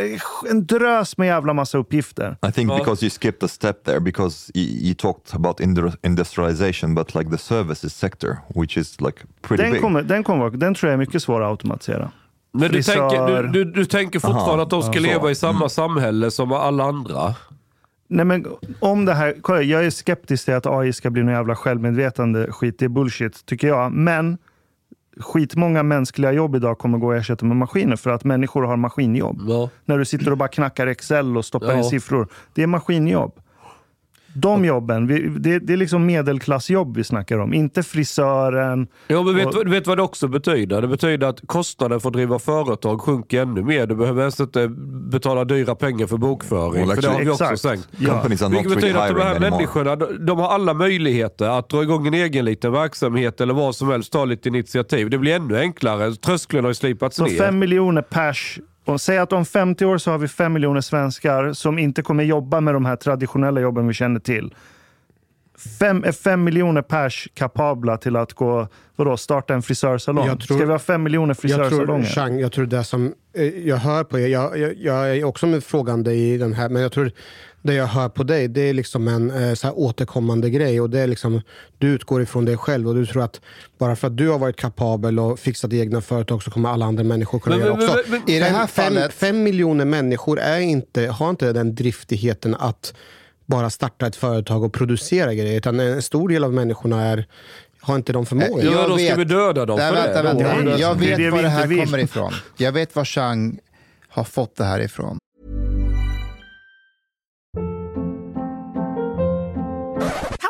[0.51, 2.37] En drös med jävla massa uppgifter.
[2.49, 2.79] I think Ja.
[2.79, 7.31] because you skipped a step there because you, you talked about indu- industrialization, but like
[7.31, 9.83] the services sector, which is like pretty Den, big.
[9.83, 12.11] kommer, den, kommer, den tror jag är mycket svår att automatisera.
[12.53, 15.35] Men du tänker, du, du, du tänker fortfarande Aha, att de ska ja, leva i
[15.35, 17.35] samma samhälle som alla andra?
[18.09, 18.47] Nej, men
[18.81, 22.53] om det här, kolla, jag är skeptisk till att AI ska bli någon jävla självmedvetande
[22.53, 22.79] skit.
[22.79, 23.93] Det är bullshit, tycker jag.
[23.93, 24.39] Men
[25.21, 29.41] skitmånga mänskliga jobb idag kommer gå att ersätta med maskiner för att människor har maskinjobb.
[29.49, 29.71] Ja.
[29.85, 31.79] När du sitter och bara knackar Excel och stoppar Ja.
[31.79, 32.29] in siffror.
[32.55, 33.33] Det är maskinjobb.
[34.35, 37.55] De jobben, vi, det, det är liksom medelklassjobb vi snackar om.
[37.55, 38.87] Inte frisören.
[39.07, 40.83] Ja, men vet, Och- du vet vad det också betyder?
[40.83, 43.87] Det betyder att kostnaden för att driva företag sjunker ännu mer.
[43.87, 44.69] Du behöver ens inte
[45.11, 46.87] betala dyra pengar för bokföring.
[46.87, 47.89] Well, för det har vi också sänkt.
[47.99, 48.23] Ja.
[48.29, 49.51] Vilket betyder att de här anymore.
[49.51, 53.89] människorna, de, har alla möjligheter att dra igång en egen liten verksamhet eller vad som
[53.89, 55.11] helst, ta lite initiativ.
[55.11, 56.13] Det blir ännu enklare.
[56.15, 57.39] Trösklarna har ju slipats Så ner.
[57.39, 58.59] fem miljoner pers.
[58.89, 62.25] Och säg att om 50 år så har vi fem miljoner svenskar som inte kommer
[62.25, 64.55] jobba med de här traditionella jobben vi känner till.
[65.81, 70.27] Fem, är fem miljoner pers kapabla till att gå, vadå, starta en frisörsalong?
[70.27, 72.41] Tror- Ska vi ha fem miljoner Jag tror, frisörsalonger?
[72.41, 75.65] Jag tror det som eh, jag hör på er, jag, jag, jag är också med
[75.65, 77.11] frågande i den här, men jag tror
[77.63, 80.91] det jag hör på dig, det är liksom en eh, så här återkommande grej och
[80.91, 81.41] det är liksom,
[81.79, 83.41] du utgår ifrån dig själv och du tror att
[83.79, 87.05] bara för att du har varit kapabel och fixat egna företag så kommer alla andra
[87.05, 88.01] människor kunna Men- göra men- också.
[88.11, 91.75] men- men- I det här fem, fallet- fem miljoner människor är inte, har inte den
[91.75, 92.95] driftigheten att
[93.47, 97.27] bara starta ett företag och producera grejer, utan en stor del av människorna är,
[97.81, 98.63] har inte de förmågorna.
[98.65, 100.29] Ja, Jag då ska vet- vi döda dem Nej, för vänta, det.
[100.29, 100.71] vänta.
[100.71, 102.33] Ja, Jag det vet det var det här kommer ifrån.
[102.57, 103.59] Jag vet var Chang
[104.09, 105.19] har fått det här ifrån.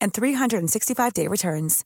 [0.00, 1.84] and 365-day returns.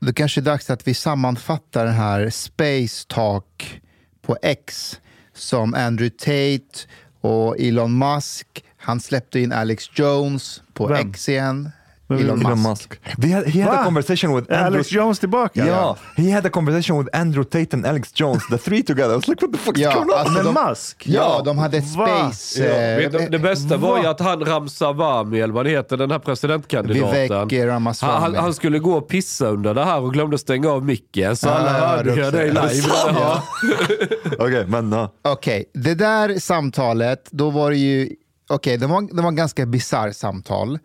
[0.00, 3.80] Det kanske är dags att vi sammanfattar den här Space Talk
[4.22, 4.96] på X
[5.34, 6.88] som Andrew Tate
[7.20, 8.64] och Elon Musk.
[8.76, 11.10] Han släppte in Alex Jones på Vem?
[11.10, 11.70] X igen.
[12.16, 12.24] Vem?
[12.26, 12.46] Elon Musk.
[12.48, 13.00] Elon Musk.
[13.20, 13.80] They had, he had Va?
[13.80, 14.66] a conversation with Andrew.
[14.76, 15.66] Alex Jones tillbaka?
[15.66, 19.12] Yeah, he had a conversation with Andrew Tate and Alex Jones, the three together.
[19.12, 20.18] I was like, what the fuck is Ja, going on?
[20.18, 21.02] alltså Med de- Musk?
[21.06, 22.06] Ja, de hade ett Va?
[22.32, 22.64] space...
[22.64, 24.10] Ja, eh, det bästa var ju Va?
[24.10, 27.48] att han Ramsawami, eller vad det heter, den här presidentkandidaten.
[27.48, 28.12] Vivek Ramaswamy.
[28.20, 31.36] Han, han skulle gå och pissa under det här och glömde stänga av micken.
[31.36, 32.76] Så Ja, alla jag hörde det också.
[32.76, 32.88] live.
[33.20, 33.42] Ja.
[34.38, 38.10] Okej, men uh, Okej, det där samtalet, då var det ju...
[38.48, 40.78] Okej, det, var, det var en ganska bisarr samtal.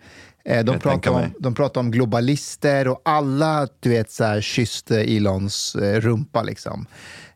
[0.47, 5.01] Eh, de, tänker om, de pratade om globalister och alla du vet, så här, kysste
[5.01, 6.43] Elons eh, rumpa.
[6.43, 6.85] Liksom.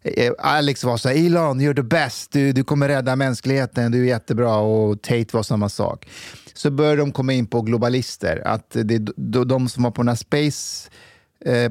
[0.01, 4.01] Eh, Alex var så här, Elon, you're the best, du, du kommer rädda mänskligheten, du
[4.01, 4.55] är jättebra.
[4.55, 6.07] Och Tate var samma sak.
[6.53, 8.41] Så började de komma in på globalister.
[8.45, 10.89] Att det, de, de som var på den här Space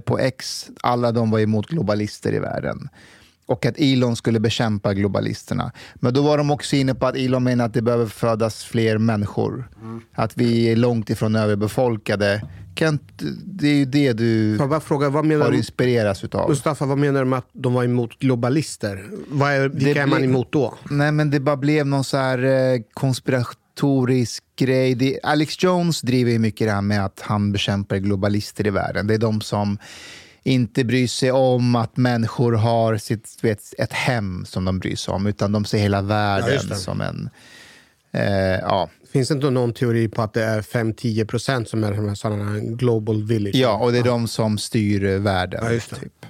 [0.04, 2.88] på X, alla de var emot globalister i världen.
[3.50, 5.72] Och att Elon skulle bekämpa globalisterna.
[5.94, 8.98] Men då var de också inne på att Elon menar att det behöver födas fler
[8.98, 9.68] människor.
[10.14, 12.42] Att vi är långt ifrån överbefolkade.
[12.76, 13.02] Kent,
[13.44, 16.48] det är ju det du fråga, vad menar har inspirerats utav.
[16.48, 19.10] Mustafa, vad menar du med att de var emot globalister?
[19.28, 20.74] Vad är, vilka är man emot då?
[20.90, 22.80] Nej, men det bara blev någon så här eh,
[23.80, 24.94] historisk grej.
[24.94, 29.06] Det, Alex Jones driver ju mycket det här med att han bekämpar globalister i världen.
[29.06, 29.78] Det är de som
[30.42, 34.96] inte bryr sig om att människor har sitt, du vet, ett hem som de bryr
[34.96, 36.74] sig om, utan de ser hela Ja, världen det.
[36.74, 37.30] som en...
[38.12, 38.90] Eh, ja.
[39.12, 42.14] Finns det inte någon teori på att det är 5-10 procent som är de här
[42.14, 43.54] sådana här global village?
[43.54, 45.60] ja, och det är de som styr världen.
[45.64, 45.96] Ja, just det.
[45.96, 46.26] Typ.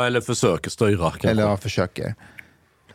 [0.00, 1.28] Eller försöker styra kanske.
[1.30, 2.14] Eller ja, försöker.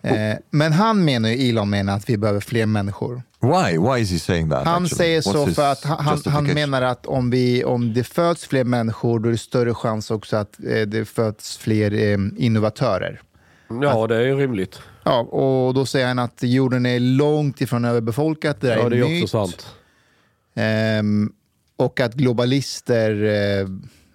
[0.01, 3.21] Eh, men han menar ju, Elon menar att vi behöver fler människor.
[3.41, 3.77] Why?
[3.77, 4.65] Why is he saying that?
[4.65, 4.97] Han actually?
[4.97, 8.63] säger What's så för att han, han, menar att om, vi, om det föds fler
[8.63, 13.21] människor då är det större chans också att eh, det föds fler eh, innovatörer.
[13.81, 14.79] Ja, det är ju rimligt.
[15.03, 18.61] Ja, och då säger han att jorden är långt ifrån överbefolkat.
[18.61, 19.23] Det Ja, är det är myt.
[19.23, 19.67] också sant.
[20.55, 21.31] Ehm,
[21.77, 23.23] och att globalister
[23.61, 23.67] eh,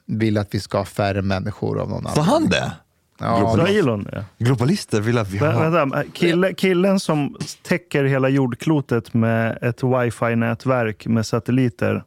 [0.06, 2.32] vill att vi ska ha färre människor av någon Sa anledning.
[2.32, 2.72] han det?
[3.18, 4.24] Ja, Elon det?
[4.38, 5.70] Globalister vill att vi Vä- har...
[5.70, 12.04] Vänta, kille, killen som täcker hela jordklotet med ett wifi-nätverk med satelliter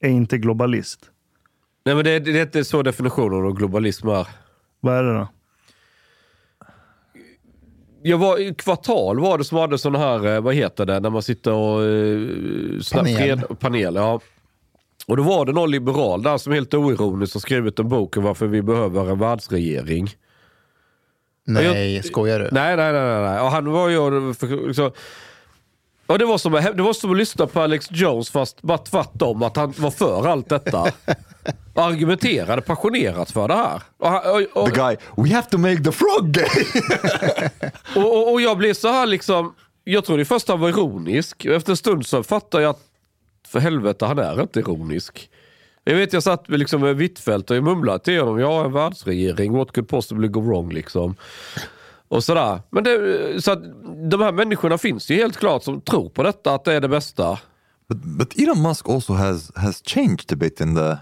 [0.00, 1.10] är inte globalist.
[1.84, 4.28] Nej, men det, det är inte så definitionen av globalism är.
[4.80, 5.28] Vad är det då?
[8.02, 11.10] Jag var, I kvartal var det som hade sån här, eh, vad heter det, när
[11.10, 11.80] man sitter och...
[11.80, 13.16] Uh, Panel.
[13.16, 14.20] Fred, panel ja.
[15.06, 18.22] Och då var det någon liberal där som helt oironiskt har skrivit en bok om
[18.22, 20.10] varför vi behöver en världsregering.
[21.46, 22.48] nej, skojar du?
[22.52, 23.20] Nej, nej, nej.
[23.20, 23.40] nej.
[23.40, 24.28] Och han var ju...
[24.66, 24.90] Liksom,
[26.06, 29.42] ja, det, var som, det var som att lyssna på Alex Jones fast bara tvärtom.
[29.42, 30.82] Att han var för allt detta.
[31.74, 33.82] Och argumenterade passionerat för det här.
[33.98, 36.64] Och, han- och, och, The guy, we have to make the frog gay!
[37.96, 39.54] och, och, och jag blev så här liksom...
[39.84, 41.44] Jag trodde först han var ironisk.
[41.44, 42.80] Efter en stund så fattade jag att
[43.54, 45.30] för helvete, han är inte ironisk.
[45.84, 48.38] Jag vet, jag satt liksom med Hvitfeldt och mumlade till honom.
[48.38, 51.16] Jag har en världsregering, what could possibly go wrong liksom.
[52.08, 52.60] Och sådär.
[52.70, 53.62] Men det, så att
[54.10, 56.88] de här människorna finns ju helt klart som tror på detta, att det är det
[56.88, 57.38] bästa.
[57.88, 60.96] But, but Elon Musk also has has changed a bit in the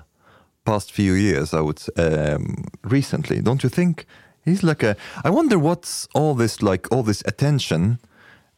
[0.64, 1.52] past few years.
[1.52, 4.06] I would say, um, recently, don't you think?
[4.44, 4.96] He's like a.
[5.24, 7.98] I wonder what's all this like, all this attention,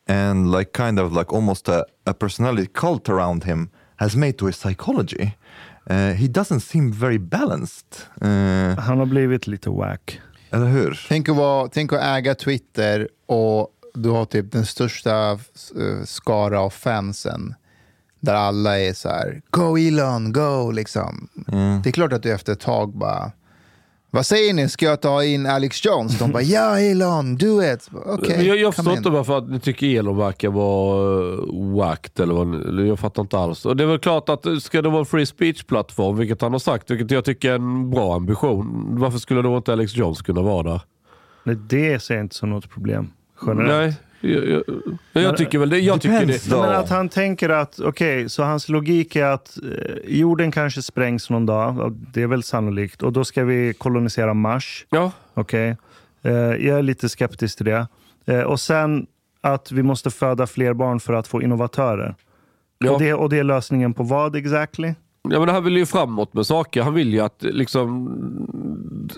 [0.08, 3.68] and like kind of like almost a, a personality cult around him
[4.04, 5.30] has made to his psychology.
[5.90, 7.86] Uh, he doesn't seem very balanced.
[8.22, 10.20] Uh, Han har blivit lite wack.
[10.50, 11.00] eller hur?
[11.08, 16.60] Tänk att, vara, tänk att äga Twitter och du har typ den största eh, skara
[16.60, 17.54] av fansen.
[18.20, 21.28] Där alla är så här, go Elon, go liksom.
[21.82, 23.32] Det är klart att du efter ett tag bara,
[24.14, 26.18] vad säger ni, ska jag ta in Alex Jones?
[26.18, 27.90] De bara, ja Elon, do it.
[28.28, 28.98] Men jag, jag förstår in.
[28.98, 32.20] inte varför att ni tycker Elon verkar vara uh, whacked.
[32.20, 33.66] Eller vad, jag fattar inte alls.
[33.66, 36.52] Och det är väl klart att uh, ska det vara en free speech-plattform, vilket han
[36.52, 38.86] har sagt, vilket jag tycker är en bra ambition.
[38.98, 40.80] Varför skulle då inte Alex Jones kunna vara där?
[41.44, 43.10] Nej, det ser jag inte som något problem.
[43.46, 43.68] Generellt.
[43.68, 43.94] Nej,
[44.24, 44.62] jag,
[45.12, 45.78] jag, jag tycker väl det.
[45.78, 46.50] Jag tycker det.
[46.50, 51.30] Men att han tänker att, okej, så hans logik är att eh, jorden kanske sprängs
[51.30, 51.92] någon dag.
[52.12, 53.02] Det är väl sannolikt.
[53.02, 54.86] Och då ska vi kolonisera Mars.
[54.90, 55.76] Ja, Okej.
[56.22, 57.86] Eh, jag är lite skeptisk till det.
[58.26, 59.06] Eh, och sen
[59.40, 62.14] att vi måste föda fler barn för att få innovatörer.
[62.78, 62.90] Ja.
[62.90, 64.94] Och, det, och det är lösningen på vad exactly?
[65.30, 66.82] Ja, men han vill ju framåt med saker.
[66.82, 68.08] Han vill ju att liksom...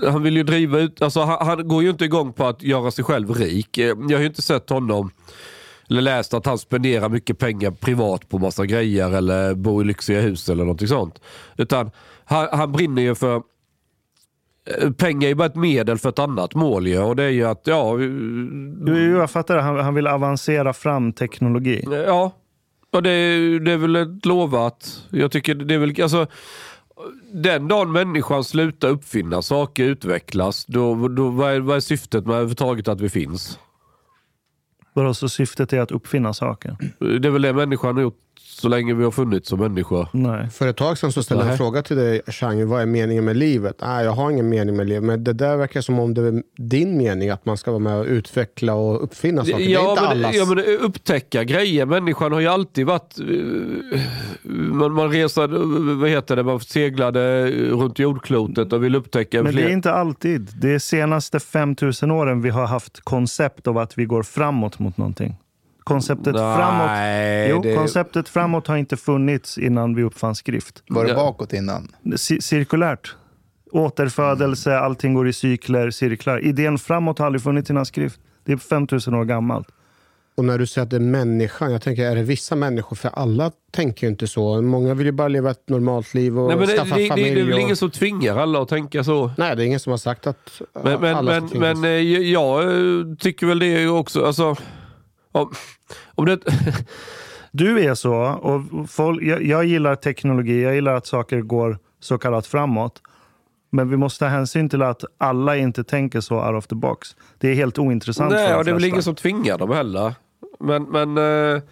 [0.08, 1.02] Han vill ju driva ut...
[1.02, 3.78] Alltså han, han går ju inte igång på att göra sig själv rik.
[3.78, 5.10] Eh, Jag har ju inte sett honom
[5.90, 10.20] eller läst att han spenderar mycket pengar privat på massa grejer eller bor i lyxiga
[10.20, 11.20] hus eller någonting sånt.
[11.56, 11.90] Utan
[12.24, 13.42] han, han brinner ju för...
[14.82, 16.98] eh, Pengar är ju bara ett medel för ett annat mål ju.
[16.98, 17.98] Och det är ju att, ja...
[18.86, 19.62] Jo, jag fattar det.
[19.62, 21.84] Han, han vill avancera fram teknologi.
[22.06, 22.32] Ja,
[22.90, 25.04] och det, det är väl ett lovat.
[25.10, 26.26] Jag tycker det är väl, alltså,
[27.32, 32.34] den dagen människan slutar uppfinna saker, utvecklas, då, då, vad, är, vad är syftet med
[32.34, 33.58] överhuvudtaget att vi finns?
[34.92, 36.76] Vadå, så syftet är att uppfinna saker?
[36.98, 38.25] Det är väl det människan har gjort
[38.60, 40.08] så länge vi har funnits som människor.
[40.12, 40.50] Nej.
[40.50, 43.24] För ett tag sedan så ställde jag en fråga till dig, Chang, vad är meningen
[43.24, 43.76] med livet?
[43.80, 45.02] Nej, jag har ingen mening med livet.
[45.04, 47.96] Men det där verkar som om det är din mening, att man ska vara med
[47.98, 49.56] och utveckla och uppfinna saker.
[49.58, 50.36] det är Ja inte men, allas.
[50.36, 51.86] ja, men upptäcka grejer.
[51.86, 53.18] Människan har ju alltid varit...
[53.18, 54.00] eh,
[54.42, 55.58] Man, man resade,
[55.94, 59.62] vad heter det, man seglade runt jordklotet och ville upptäcka Men fler...
[59.62, 60.50] det är inte alltid.
[60.60, 64.98] Det är senaste 5000 åren vi har haft koncept av att vi går framåt mot
[64.98, 65.36] någonting.
[65.86, 66.90] Konceptet, Nej, framåt,
[67.50, 70.82] jo, det- konceptet framåt har inte funnits innan vi uppfann skrift.
[70.88, 71.88] Var det bakåt innan?
[72.16, 73.14] C- cirkulärt.
[73.72, 76.44] Återfödelse, allting går i cykler, cirklar.
[76.44, 78.20] Idén framåt har aldrig funnits innan skrift.
[78.44, 79.68] Det är 5000 år gammalt.
[80.36, 82.96] Och när du säger att det är människan, jag tänker, är det vissa människor?
[82.96, 84.62] För alla tänker ju inte så.
[84.62, 87.08] Många vill ju bara leva ett normalt liv och Nej, men det, skaffa det, det,
[87.08, 87.34] familj.
[87.34, 87.60] det är väl och...
[87.60, 89.30] ingen som tvingar alla att tänka så.
[89.38, 91.78] Nej, det är ingen som har sagt att Men, men, alla men, ska tvingas.
[91.78, 91.90] men eh,
[92.30, 94.56] jag eh, tycker väl det är ju också, alltså,
[95.36, 95.52] Om,
[96.14, 96.38] om det...
[97.52, 102.18] Du är så, och folk, jag, jag gillar teknologi, jag gillar att saker går så
[102.18, 103.02] kallat framåt.
[103.70, 107.16] Men vi måste ta hänsyn till att alla inte tänker så out of the box.
[107.38, 109.70] Det är helt ointressant Nej, för de och det är väl ingen som tvingar dem
[109.70, 110.14] heller.
[110.60, 111.62] Men, men eh, jag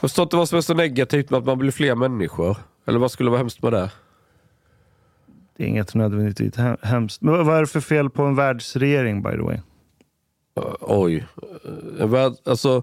[0.00, 2.56] förstår inte vad som är så negativt med att man blir fler människor.
[2.86, 3.90] Eller vad skulle vara hemskt med det?
[5.56, 7.22] Det är inget nödvändigtvis hem- hemskt.
[7.22, 9.58] Men vad är det för fel på en världsregering by the way?
[10.80, 11.26] Oj.
[11.98, 12.82] Värld- alltså,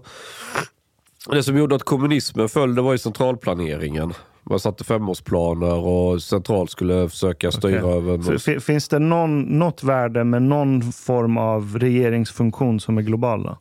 [1.30, 4.12] det som gjorde att kommunismen föll det var ju centralplaneringen.
[4.42, 7.96] Man satte femårsplaner och centralt skulle försöka styra Okej.
[7.96, 8.38] över...
[8.38, 13.42] Fi- Finns det någon, något värde med någon form av regeringsfunktion som är global?
[13.42, 13.58] Då?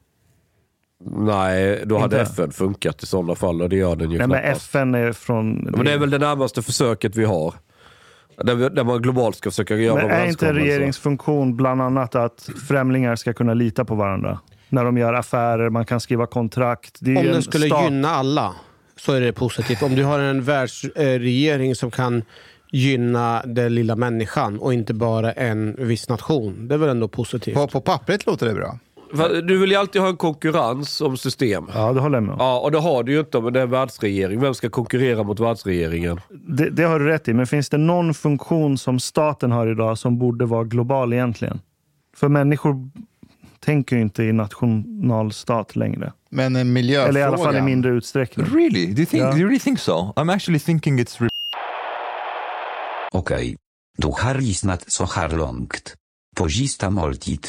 [1.05, 2.31] Nej, då hade Inte?
[2.31, 4.61] FN funkat i sådana fall och det gör den ju Nej, men knappast.
[4.69, 5.53] FN är från...
[5.55, 7.53] Men det är väl det närmaste försöket vi har.
[8.43, 13.15] Där, där man globalt ska försöka göra Men är inte regeringsfunktion bland annat att främlingar
[13.15, 14.39] ska kunna lita på varandra?
[14.69, 16.97] När de gör affärer, man kan skriva kontrakt.
[16.99, 18.55] Det är Om den en skulle stat- gynna alla
[18.95, 19.83] så är det positivt.
[19.83, 22.23] Om du har en världsregering som kan
[22.71, 26.67] gynna den lilla människan och inte bara en viss nation.
[26.67, 27.55] Det är väl ändå positivt?
[27.55, 28.79] På, på pappret låter det bra.
[29.43, 31.69] Du vill ju alltid ha en konkurrens om system.
[31.73, 32.37] Ja, det håller jag med om.
[32.39, 34.39] Ja, och det har du ju inte om det är en världsregering.
[34.39, 36.19] Vem ska konkurrera mot världsregeringen?
[36.29, 39.97] Det, det har du rätt i, men finns det någon funktion som staten har idag
[39.97, 41.59] som borde vara global egentligen?
[42.15, 42.89] För människor
[43.59, 46.13] tänker ju inte i nationalstat längre.
[46.29, 47.09] Men en miljöfråga.
[47.09, 48.45] Eller i alla fall i mindre utsträckning.
[48.45, 48.93] Really?
[48.93, 49.23] Do you think?
[49.23, 49.31] Ja.
[49.31, 50.13] Do you really think so?
[50.15, 51.27] I'm actually thinking it's.
[53.11, 53.57] Okej.
[53.97, 55.95] Du har lyssnat så här långt.
[56.37, 57.47] På sista måltid.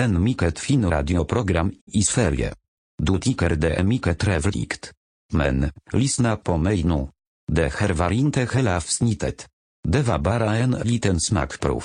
[0.00, 2.54] En mycket fin radioprogram i Sverige.
[3.02, 4.92] Du tycker det är mycket trevligt.
[5.32, 7.08] Men, lyssna på mig nu.
[7.52, 9.48] Det här var inte hela avsnittet.
[9.88, 11.84] Det var bara en liten smakprov.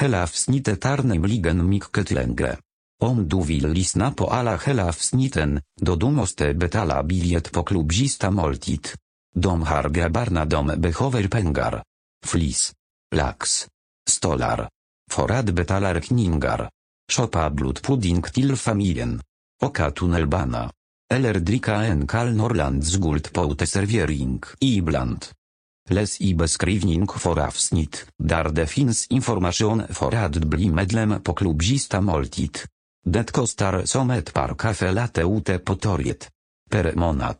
[0.00, 2.56] Hela avsnittet är nämligen mycket längre.
[3.02, 8.30] Om du vill lyssna på alla hela avsnitten, då du måste betala biljett på klubbista
[8.30, 8.88] måltid.
[9.34, 11.82] De har grabbarna de behöver pengar.
[12.26, 12.72] Flis.
[13.14, 13.66] Lax.
[14.08, 14.68] Stolar.
[15.12, 16.70] För att betala räkningar.
[17.12, 19.20] Shoppa blodpudding till familjen.
[19.62, 20.70] Åka tunnelbana.
[21.14, 25.24] Eller dricka en kall Norrlands guld på uteservering ibland.
[25.88, 32.00] Läs i beskrivning för avsnitt, där det finns information för att bli medlem på klubbsista
[32.00, 32.58] måltid.
[33.04, 36.28] Det kostar som ett par kaffe latte ute på torget.
[36.70, 37.36] Per månad.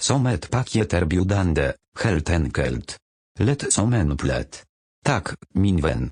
[0.00, 1.72] Som ett paket erbjudande,
[2.04, 2.96] helt enkelt.
[3.38, 4.64] Lätt som en plätt.
[5.04, 6.10] Tack, min vän.